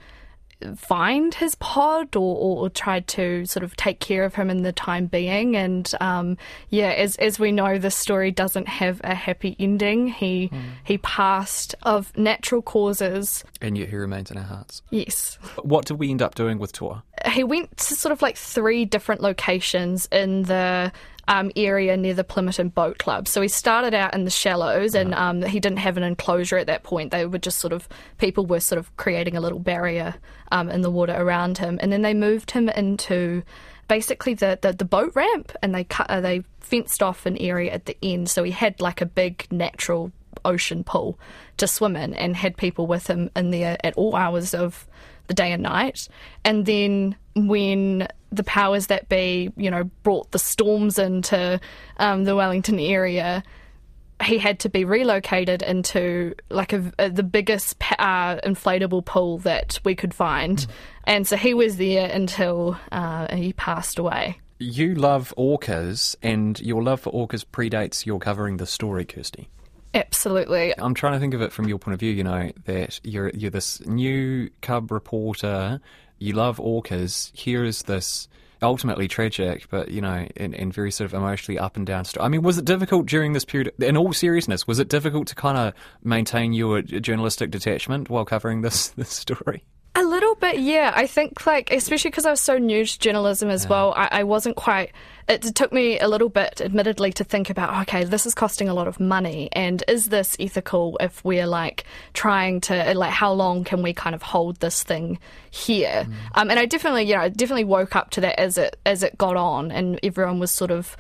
find 0.77 1.35
his 1.35 1.55
pod 1.57 2.16
or, 2.16 2.37
or, 2.37 2.64
or, 2.64 2.71
tried 2.71 3.07
to 3.09 3.47
sort 3.47 3.64
of 3.64 3.77
take 3.77 4.01
care 4.01 4.25
of 4.25 4.35
him 4.35 4.51
in 4.51 4.62
the 4.62 4.73
time 4.73 5.07
being. 5.07 5.57
And 5.57 5.90
um, 6.01 6.37
yeah, 6.71 6.90
as 6.90 7.16
as 7.16 7.38
we 7.38 7.53
know, 7.53 7.79
this 7.79 7.97
story 7.97 8.31
doesn't 8.31 8.68
have 8.68 9.01
a 9.05 9.14
happy 9.14 9.57
ending. 9.59 10.09
He 10.09 10.51
mm. 10.53 10.61
he 10.85 10.99
passed 10.99 11.75
of 11.83 12.16
natural 12.16 12.62
causes, 12.62 13.44
and 13.61 13.79
yet 13.79 13.88
he 13.88 13.97
remains 13.97 14.31
in 14.31 14.37
our 14.37 14.44
hearts. 14.44 14.83
Yes. 14.90 15.38
What 15.62 15.87
did 15.87 15.99
we 15.99 16.11
end 16.11 16.23
up 16.23 16.35
doing 16.35 16.59
with 16.59 16.73
Toa? 16.73 17.05
He 17.31 17.44
went 17.44 17.77
to 17.79 17.94
sort 17.94 18.12
of 18.12 18.23
like 18.23 18.37
three 18.37 18.85
different 18.85 19.21
locations 19.21 20.07
in 20.11 20.42
the 20.42 20.92
um, 21.29 21.53
area 21.55 21.97
near 21.97 22.14
the 22.14 22.25
Plimmerton 22.25 22.73
Boat 22.75 22.99
Club. 22.99 23.29
So 23.29 23.41
he 23.41 23.49
started 23.49 23.95
out 23.95 24.14
in 24.14 24.25
the 24.25 24.31
shallows, 24.31 24.95
and 24.95 25.14
uh-huh. 25.14 25.23
um, 25.23 25.43
he 25.43 25.61
didn't 25.61 25.79
have 25.79 25.97
an 25.97 26.03
enclosure 26.03 26.57
at 26.57 26.67
that 26.67 26.83
point. 26.83 27.12
They 27.12 27.27
were 27.27 27.38
just 27.38 27.59
sort 27.59 27.73
of 27.73 27.88
people 28.17 28.47
were 28.47 28.61
sort 28.61 28.79
of 28.79 28.97
creating 28.97 29.37
a 29.37 29.41
little 29.41 29.59
barrier 29.59 30.14
um, 30.51 30.71
in 30.71 30.81
the 30.81 30.91
water 30.91 31.14
around 31.14 31.59
him, 31.59 31.79
and 31.81 31.93
then 31.93 32.03
they 32.03 32.14
moved 32.14 32.51
him 32.51 32.69
into 32.71 33.43
basically 33.88 34.35
the, 34.35 34.59
the, 34.61 34.73
the 34.73 34.85
boat 34.85 35.12
ramp, 35.14 35.53
and 35.62 35.75
they 35.75 35.85
cut 35.85 36.11
uh, 36.11 36.21
they 36.21 36.43
fenced 36.61 37.03
off 37.03 37.27
an 37.27 37.37
area 37.37 37.71
at 37.73 37.85
the 37.85 37.97
end. 38.03 38.31
So 38.31 38.43
he 38.43 38.51
had 38.51 38.81
like 38.81 39.03
a 39.03 39.07
big 39.07 39.47
natural 39.53 40.11
ocean 40.45 40.83
pool 40.83 41.19
to 41.59 41.67
swim 41.67 41.95
in, 41.95 42.14
and 42.14 42.35
had 42.37 42.57
people 42.57 42.87
with 42.87 43.07
him 43.07 43.31
in 43.37 43.51
there 43.51 43.77
at 43.85 43.95
all 43.95 44.17
hours 44.17 44.55
of 44.55 44.87
the 45.27 45.35
day 45.35 45.53
and 45.53 45.62
night. 45.62 46.09
And 46.43 46.64
then 46.64 47.17
when 47.46 48.09
the 48.31 48.44
powers 48.44 48.88
that 48.88 49.09
be, 49.09 49.51
you 49.57 49.70
know, 49.70 49.85
brought 50.03 50.31
the 50.33 50.38
storms 50.38 50.98
into 50.98 51.61
um, 51.98 52.24
the 52.24 52.35
Wellington 52.35 52.79
area, 52.79 53.42
he 54.22 54.38
had 54.38 54.61
to 54.61 54.68
be 54.68 54.85
relocated 54.85 55.62
into 55.62 56.35
like 56.51 56.72
a, 56.72 56.92
a, 56.98 57.11
the 57.11 57.22
biggest 57.22 57.77
uh, 57.98 58.37
inflatable 58.38 59.05
pool 59.05 59.38
that 59.38 59.79
we 59.85 59.94
could 59.94 60.12
find, 60.12 60.59
mm. 60.59 60.66
and 61.05 61.27
so 61.27 61.37
he 61.37 61.55
was 61.55 61.77
there 61.77 62.11
until 62.11 62.77
uh, 62.90 63.35
he 63.35 63.53
passed 63.53 63.98
away. 63.98 64.40
You 64.59 64.94
love 64.96 65.33
orcas, 65.38 66.16
and 66.20 66.59
your 66.61 66.83
love 66.83 67.01
for 67.01 67.12
orcas 67.12 67.44
predates 67.44 68.05
your 68.05 68.18
covering 68.18 68.57
the 68.57 68.66
story, 68.66 69.05
Kirsty. 69.05 69.48
Absolutely. 69.94 70.74
I'm 70.79 70.94
trying 70.94 71.14
to 71.14 71.20
think 71.20 71.35
of 71.35 71.40
it 71.40 71.53
from 71.53 71.68
your 71.68 71.79
point 71.79 71.94
of 71.94 72.01
view. 72.01 72.12
You 72.12 72.24
know 72.24 72.51
that 72.64 73.01
you're 73.05 73.31
you're 73.31 73.51
this 73.51 73.85
new 73.87 74.51
cub 74.61 74.90
reporter. 74.90 75.81
You 76.18 76.35
love 76.35 76.59
orcas. 76.59 77.35
Here 77.35 77.64
is 77.64 77.83
this 77.83 78.28
ultimately 78.62 79.09
tragic, 79.09 79.68
but 79.70 79.90
you 79.90 80.00
know, 80.00 80.26
and, 80.37 80.54
and 80.54 80.72
very 80.72 80.90
sort 80.90 81.07
of 81.07 81.14
emotionally 81.14 81.59
up 81.59 81.76
and 81.76 81.87
down. 81.87 82.04
Story. 82.04 82.24
I 82.24 82.28
mean, 82.28 82.42
was 82.42 82.59
it 82.59 82.64
difficult 82.64 83.07
during 83.07 83.33
this 83.33 83.44
period? 83.44 83.72
In 83.78 83.96
all 83.96 84.12
seriousness, 84.12 84.66
was 84.66 84.78
it 84.78 84.88
difficult 84.88 85.28
to 85.28 85.35
kind 85.35 85.57
of 85.57 85.74
maintain 86.02 86.52
your 86.52 86.83
journalistic 86.83 87.50
detachment 87.50 88.11
while 88.11 88.24
covering 88.24 88.62
this 88.62 88.88
this 88.96 89.11
story? 89.11 89.64
A 89.94 90.02
little 90.02 90.37
bit, 90.37 90.61
yeah. 90.61 90.92
I 90.94 91.07
think, 91.07 91.44
like, 91.44 91.72
especially 91.72 92.11
because 92.11 92.26
I 92.26 92.31
was 92.31 92.40
so 92.40 92.57
new 92.57 92.85
to 92.85 92.98
journalism 92.98 93.48
as 93.48 93.64
yeah. 93.64 93.70
well, 93.70 93.94
I, 93.96 94.09
I, 94.12 94.24
wasn't 94.24 94.54
quite. 94.54 94.92
It 95.29 95.43
took 95.55 95.73
me 95.73 95.99
a 95.99 96.09
little 96.09 96.31
bit, 96.31 96.61
admittedly, 96.62 97.12
to 97.12 97.25
think 97.25 97.51
about, 97.51 97.83
okay, 97.83 98.05
this 98.05 98.25
is 98.25 98.35
costing 98.35 98.69
a 98.69 98.75
lot 98.75 98.88
of 98.88 98.99
money, 98.99 99.51
and 99.53 99.85
is 99.87 100.09
this 100.09 100.37
ethical 100.41 100.97
if 101.01 101.23
we're 101.25 101.47
like 101.47 101.85
trying 102.14 102.61
to, 102.62 102.95
like, 102.95 103.12
how 103.12 103.33
long 103.33 103.62
can 103.62 103.83
we 103.83 103.93
kind 103.93 104.14
of 104.14 104.23
hold 104.23 104.61
this 104.61 104.83
thing 104.83 105.19
here? 105.51 106.07
Mm. 106.09 106.14
Um, 106.35 106.51
and 106.51 106.59
I 106.59 106.64
definitely, 106.64 107.05
you 107.05 107.14
know, 107.14 107.21
I 107.21 107.29
definitely 107.29 107.64
woke 107.64 107.95
up 107.95 108.11
to 108.11 108.23
that 108.23 108.41
as 108.41 108.57
it 108.57 108.79
as 108.87 109.03
it 109.03 109.19
got 109.19 109.37
on, 109.37 109.71
and 109.71 110.01
everyone 110.03 110.38
was 110.38 110.51
sort 110.51 110.71
of 110.71 110.97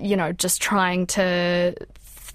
you 0.00 0.16
know, 0.16 0.32
just 0.32 0.60
trying 0.60 1.06
to 1.06 1.74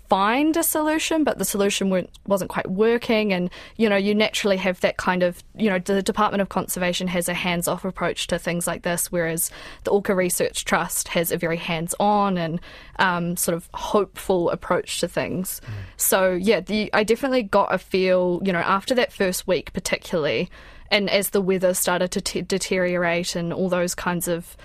find 0.09 0.55
a 0.55 0.63
solution, 0.63 1.23
but 1.23 1.37
the 1.37 1.45
solution 1.45 2.07
wasn't 2.25 2.49
quite 2.49 2.69
working. 2.69 3.33
And, 3.33 3.49
you 3.75 3.89
know, 3.89 3.95
you 3.95 4.15
naturally 4.15 4.57
have 4.57 4.79
that 4.81 4.97
kind 4.97 5.23
of, 5.23 5.43
you 5.55 5.69
know, 5.69 5.79
the 5.79 6.01
Department 6.01 6.41
of 6.41 6.49
Conservation 6.49 7.07
has 7.07 7.27
a 7.27 7.33
hands 7.33 7.67
off 7.67 7.85
approach 7.85 8.27
to 8.27 8.39
things 8.39 8.67
like 8.67 8.83
this, 8.83 9.11
whereas 9.11 9.51
the 9.83 9.91
Orca 9.91 10.15
Research 10.15 10.65
Trust 10.65 11.09
has 11.09 11.31
a 11.31 11.37
very 11.37 11.57
hands 11.57 11.93
on 11.99 12.37
and 12.37 12.59
um, 12.99 13.35
sort 13.35 13.55
of 13.55 13.69
hopeful 13.73 14.49
approach 14.49 14.99
to 14.99 15.07
things. 15.07 15.61
Mm. 15.65 15.71
So, 15.97 16.31
yeah, 16.33 16.61
the, 16.61 16.89
I 16.93 17.03
definitely 17.03 17.43
got 17.43 17.73
a 17.73 17.77
feel, 17.77 18.41
you 18.43 18.53
know, 18.53 18.59
after 18.59 18.95
that 18.95 19.11
first 19.11 19.47
week, 19.47 19.73
particularly, 19.73 20.49
and 20.89 21.09
as 21.09 21.31
the 21.31 21.41
weather 21.41 21.73
started 21.73 22.11
to 22.11 22.21
t- 22.21 22.41
deteriorate 22.41 23.35
and 23.35 23.51
all 23.51 23.67
those 23.69 23.93
kinds 23.93 24.27
of 24.27 24.55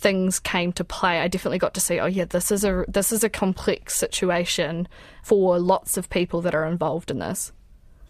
things 0.00 0.40
came 0.40 0.72
to 0.72 0.84
play, 0.84 1.20
I 1.20 1.28
definitely 1.28 1.58
got 1.58 1.74
to 1.74 1.80
see, 1.80 2.00
oh 2.00 2.06
yeah, 2.06 2.24
this 2.24 2.50
is 2.50 2.64
a 2.64 2.84
this 2.88 3.12
is 3.12 3.22
a 3.22 3.28
complex 3.28 3.94
situation 3.94 4.88
for 5.22 5.58
lots 5.58 5.96
of 5.96 6.08
people 6.10 6.40
that 6.42 6.54
are 6.54 6.66
involved 6.66 7.10
in 7.10 7.18
this. 7.18 7.52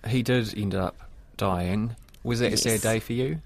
He 0.07 0.23
did 0.23 0.57
end 0.57 0.75
up 0.75 0.97
dying. 1.37 1.97
Was 2.23 2.41
that 2.41 2.51
yes. 2.51 2.65
a 2.65 2.79
sad 2.79 2.81
day 2.81 3.01
for 3.01 3.13
you? 3.13 3.41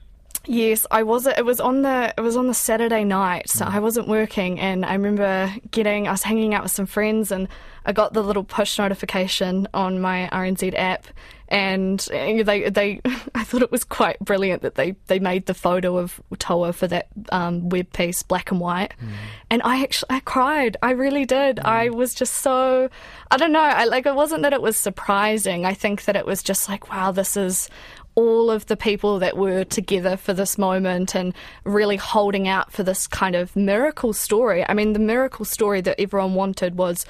Yes, 0.46 0.86
I 0.90 1.02
was. 1.02 1.26
It 1.26 1.44
was 1.44 1.60
on 1.60 1.82
the 1.82 2.12
it 2.16 2.20
was 2.20 2.36
on 2.36 2.48
the 2.48 2.54
Saturday 2.54 3.04
night, 3.04 3.48
so 3.48 3.64
mm. 3.64 3.74
I 3.74 3.78
wasn't 3.78 4.08
working, 4.08 4.60
and 4.60 4.84
I 4.84 4.92
remember 4.92 5.54
getting. 5.70 6.06
I 6.06 6.12
was 6.12 6.22
hanging 6.22 6.54
out 6.54 6.62
with 6.62 6.72
some 6.72 6.86
friends, 6.86 7.30
and 7.30 7.48
I 7.86 7.92
got 7.92 8.12
the 8.12 8.22
little 8.22 8.44
push 8.44 8.78
notification 8.78 9.68
on 9.72 10.00
my 10.00 10.28
RNZ 10.32 10.74
app, 10.76 11.06
and 11.48 12.00
they 12.00 12.68
they 12.68 13.00
I 13.34 13.44
thought 13.44 13.62
it 13.62 13.70
was 13.70 13.84
quite 13.84 14.18
brilliant 14.18 14.62
that 14.62 14.74
they 14.74 14.96
they 15.06 15.18
made 15.18 15.46
the 15.46 15.54
photo 15.54 15.98
of 15.98 16.20
Toa 16.38 16.72
for 16.72 16.86
that 16.88 17.08
um, 17.30 17.68
web 17.68 17.92
piece 17.92 18.22
black 18.22 18.50
and 18.50 18.60
white, 18.60 18.94
mm. 19.02 19.12
and 19.50 19.62
I 19.64 19.82
actually 19.82 20.08
I 20.10 20.20
cried 20.20 20.76
I 20.82 20.90
really 20.92 21.24
did 21.24 21.56
mm. 21.56 21.64
I 21.64 21.90
was 21.90 22.14
just 22.14 22.34
so 22.34 22.88
I 23.30 23.36
don't 23.36 23.52
know 23.52 23.60
I 23.60 23.84
like 23.84 24.06
it 24.06 24.14
wasn't 24.14 24.42
that 24.42 24.52
it 24.52 24.62
was 24.62 24.76
surprising 24.76 25.66
I 25.66 25.74
think 25.74 26.04
that 26.04 26.16
it 26.16 26.26
was 26.26 26.42
just 26.42 26.68
like 26.68 26.90
wow 26.90 27.12
this 27.12 27.36
is 27.36 27.68
all 28.14 28.50
of 28.50 28.66
the 28.66 28.76
people 28.76 29.18
that 29.18 29.36
were 29.36 29.64
together 29.64 30.16
for 30.16 30.32
this 30.32 30.56
moment 30.56 31.14
and 31.14 31.34
really 31.64 31.96
holding 31.96 32.46
out 32.46 32.72
for 32.72 32.82
this 32.82 33.06
kind 33.06 33.34
of 33.34 33.54
miracle 33.56 34.12
story. 34.12 34.64
I 34.68 34.74
mean, 34.74 34.92
the 34.92 34.98
miracle 34.98 35.44
story 35.44 35.80
that 35.80 36.00
everyone 36.00 36.34
wanted 36.34 36.76
was 36.76 37.06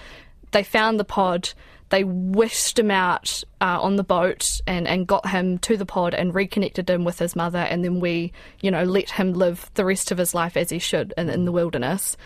they 0.53 0.63
found 0.63 0.99
the 0.99 1.05
pod 1.05 1.51
they 1.95 2.03
wished 2.03 2.77
him 2.77 2.91
out 2.91 3.45
uh, 3.61 3.81
on 3.81 3.95
the 3.95 4.03
boat 4.03 4.61
and, 4.67 4.89
and 4.89 5.07
got 5.07 5.29
him 5.29 5.59
to 5.59 5.77
the 5.77 5.87
pod 5.87 6.13
and 6.13 6.35
reconnected 6.35 6.91
him 6.91 7.05
with 7.05 7.21
his 7.21 7.37
mother. 7.37 7.61
And 7.61 7.85
then 7.85 8.01
we, 8.01 8.33
you 8.61 8.73
know, 8.73 8.83
let 8.83 9.11
him 9.11 9.33
live 9.33 9.71
the 9.75 9.85
rest 9.85 10.11
of 10.11 10.19
his 10.19 10.35
life 10.35 10.57
as 10.57 10.71
he 10.71 10.81
should 10.81 11.15
in, 11.17 11.31
in 11.31 11.45
the 11.45 11.53
wilderness. 11.53 12.17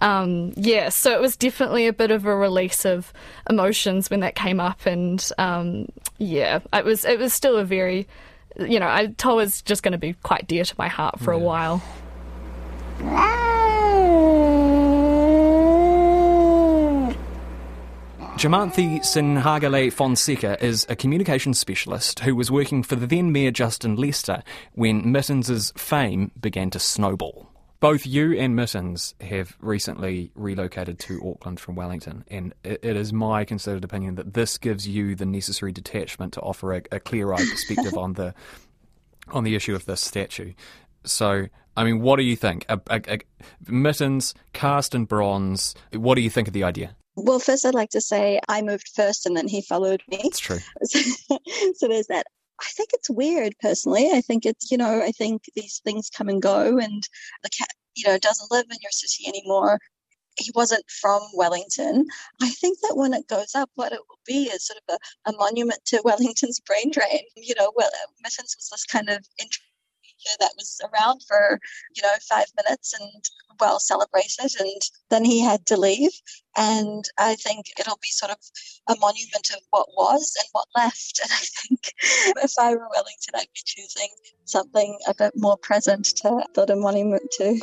Um, 0.00 0.52
yeah, 0.56 0.90
so 0.90 1.14
it 1.14 1.22
was 1.22 1.38
definitely 1.38 1.86
a 1.86 1.92
bit 1.94 2.10
of 2.10 2.26
a 2.26 2.36
release 2.36 2.84
of 2.84 3.14
emotions 3.48 4.10
when 4.10 4.20
that 4.20 4.34
came 4.34 4.60
up. 4.60 4.84
And 4.84 5.26
um, 5.38 5.86
yeah, 6.18 6.60
it 6.74 6.84
was, 6.84 7.06
it 7.06 7.18
was 7.18 7.32
still 7.32 7.56
a 7.56 7.64
very, 7.64 8.06
you 8.60 8.78
know, 8.78 8.88
I 8.88 9.06
told 9.06 9.36
was 9.36 9.62
just 9.62 9.82
going 9.82 9.92
to 9.92 9.98
be 9.98 10.12
quite 10.22 10.46
dear 10.46 10.64
to 10.64 10.74
my 10.76 10.88
heart 10.88 11.18
for 11.18 11.32
yeah. 11.32 11.40
a 11.40 11.42
while. 11.42 11.82
Jamanthi 18.36 19.00
Sinhagale 19.00 19.92
Fonseca 19.92 20.62
is 20.62 20.84
a 20.88 20.96
communications 20.96 21.58
specialist 21.58 22.18
who 22.20 22.34
was 22.34 22.50
working 22.50 22.82
for 22.82 22.96
the 22.96 23.06
then 23.06 23.32
Mayor 23.32 23.52
Justin 23.52 23.94
Lester 23.94 24.42
when 24.72 25.10
Mittens' 25.10 25.72
fame 25.76 26.32
began 26.38 26.68
to 26.70 26.78
snowball. 26.78 27.48
Both 27.80 28.06
you 28.06 28.36
and 28.36 28.56
Mittens 28.56 29.14
have 29.20 29.56
recently 29.60 30.32
relocated 30.34 30.98
to 31.00 31.22
Auckland 31.26 31.60
from 31.60 31.76
Wellington, 31.76 32.24
and 32.28 32.52
it 32.64 32.84
is 32.84 33.12
my 33.12 33.44
considered 33.44 33.84
opinion 33.84 34.16
that 34.16 34.34
this 34.34 34.58
gives 34.58 34.86
you 34.86 35.14
the 35.14 35.26
necessary 35.26 35.70
detachment 35.70 36.32
to 36.34 36.40
offer 36.40 36.74
a, 36.74 36.82
a 36.90 37.00
clear-eyed 37.00 37.38
perspective 37.50 37.96
on 37.96 38.14
the 38.14 38.34
on 39.28 39.44
the 39.44 39.54
issue 39.54 39.74
of 39.74 39.86
this 39.86 40.02
statue. 40.02 40.52
So, 41.04 41.46
I 41.76 41.84
mean, 41.84 42.00
what 42.00 42.16
do 42.16 42.24
you 42.24 42.36
think? 42.36 42.66
A, 42.68 42.80
a, 42.90 43.20
Mittens 43.66 44.34
cast 44.52 44.94
in 44.94 45.04
bronze. 45.04 45.74
What 45.92 46.16
do 46.16 46.20
you 46.20 46.30
think 46.30 46.48
of 46.48 46.52
the 46.52 46.64
idea? 46.64 46.96
Well, 47.16 47.38
first, 47.38 47.64
I'd 47.64 47.74
like 47.74 47.90
to 47.90 48.00
say 48.00 48.40
I 48.48 48.62
moved 48.62 48.90
first 48.94 49.26
and 49.26 49.36
then 49.36 49.46
he 49.48 49.62
followed 49.62 50.02
me. 50.08 50.20
That's 50.22 50.38
true. 50.38 50.58
so 50.84 51.88
there's 51.88 52.08
that. 52.08 52.26
I 52.60 52.66
think 52.76 52.90
it's 52.92 53.10
weird 53.10 53.54
personally. 53.60 54.10
I 54.12 54.20
think 54.20 54.46
it's, 54.46 54.70
you 54.70 54.78
know, 54.78 55.02
I 55.02 55.10
think 55.12 55.42
these 55.54 55.80
things 55.84 56.10
come 56.10 56.28
and 56.28 56.40
go 56.40 56.78
and 56.78 57.02
the 57.42 57.50
cat, 57.50 57.68
you 57.96 58.04
know, 58.06 58.18
doesn't 58.18 58.50
live 58.50 58.66
in 58.70 58.78
your 58.80 58.90
city 58.90 59.26
anymore. 59.28 59.78
He 60.36 60.50
wasn't 60.54 60.84
from 60.88 61.22
Wellington. 61.34 62.06
I 62.42 62.50
think 62.50 62.78
that 62.82 62.96
when 62.96 63.14
it 63.14 63.28
goes 63.28 63.54
up, 63.54 63.70
what 63.74 63.92
it 63.92 64.00
will 64.08 64.18
be 64.26 64.44
is 64.44 64.66
sort 64.66 64.80
of 64.88 64.98
a, 65.26 65.30
a 65.30 65.36
monument 65.36 65.84
to 65.86 66.02
Wellington's 66.04 66.60
brain 66.60 66.90
drain. 66.90 67.22
You 67.36 67.54
know, 67.56 67.72
well, 67.76 67.88
uh, 67.88 68.10
Mittens 68.22 68.56
was 68.56 68.68
this 68.70 68.84
kind 68.84 69.08
of 69.08 69.24
that 70.40 70.52
was 70.56 70.80
around 70.92 71.22
for 71.26 71.60
you 71.94 72.02
know 72.02 72.14
five 72.28 72.46
minutes 72.56 72.94
and 72.98 73.24
well 73.60 73.78
celebrated 73.78 74.50
and 74.58 74.82
then 75.10 75.24
he 75.24 75.40
had 75.40 75.64
to 75.66 75.76
leave 75.76 76.10
and 76.56 77.04
i 77.18 77.34
think 77.36 77.66
it'll 77.78 77.98
be 78.02 78.08
sort 78.08 78.32
of 78.32 78.38
a 78.88 78.96
monument 79.00 79.50
of 79.52 79.60
what 79.70 79.88
was 79.96 80.34
and 80.38 80.48
what 80.52 80.66
left 80.76 81.20
and 81.22 81.30
i 81.32 81.44
think 81.60 81.92
if 82.44 82.52
i 82.58 82.70
were 82.70 82.88
wellington 82.90 83.34
i'd 83.36 83.46
be 83.54 83.62
choosing 83.64 84.08
something 84.44 84.98
a 85.06 85.14
bit 85.14 85.32
more 85.36 85.56
present 85.56 86.04
to 86.04 86.44
build 86.54 86.70
a 86.70 86.76
monument 86.76 87.30
to 87.30 87.60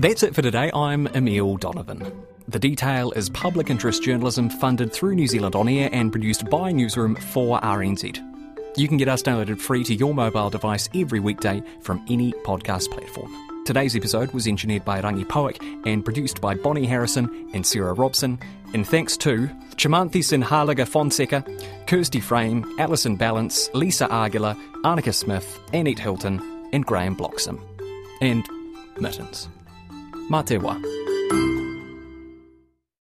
That's 0.00 0.22
it 0.22 0.34
for 0.34 0.40
today. 0.40 0.70
I'm 0.72 1.08
Emile 1.08 1.58
Donovan. 1.58 2.24
The 2.50 2.58
Detail 2.58 3.12
is 3.12 3.30
public 3.30 3.70
interest 3.70 4.02
journalism 4.02 4.50
funded 4.50 4.92
through 4.92 5.14
New 5.14 5.28
Zealand 5.28 5.54
On 5.54 5.68
Air 5.68 5.88
and 5.92 6.10
produced 6.10 6.50
by 6.50 6.72
Newsroom 6.72 7.14
for 7.14 7.60
RNZ. 7.60 8.18
You 8.76 8.88
can 8.88 8.96
get 8.96 9.06
us 9.06 9.22
downloaded 9.22 9.60
free 9.60 9.84
to 9.84 9.94
your 9.94 10.12
mobile 10.12 10.50
device 10.50 10.88
every 10.92 11.20
weekday 11.20 11.62
from 11.80 12.04
any 12.10 12.32
podcast 12.44 12.90
platform. 12.90 13.32
Today's 13.66 13.94
episode 13.94 14.32
was 14.32 14.48
engineered 14.48 14.84
by 14.84 15.00
Rangi 15.00 15.28
Poick 15.28 15.62
and 15.86 16.04
produced 16.04 16.40
by 16.40 16.56
Bonnie 16.56 16.86
Harrison 16.86 17.48
and 17.54 17.64
Sarah 17.64 17.92
Robson. 17.92 18.36
And 18.74 18.84
thanks 18.84 19.16
to 19.18 19.46
Chimanthi 19.76 20.18
Sinhalaga 20.18 20.88
Fonseca, 20.88 21.44
Kirsty 21.86 22.18
Frame, 22.18 22.66
Alison 22.80 23.16
Ballance, 23.16 23.72
Lisa 23.74 24.08
Argilla, 24.08 24.56
Anneke 24.82 25.14
Smith, 25.14 25.60
Annette 25.72 26.00
Hilton, 26.00 26.68
and 26.72 26.84
Graham 26.84 27.14
Bloxham. 27.14 27.64
And 28.20 28.44
Mittens. 28.98 29.48
Matewa. 30.28 31.59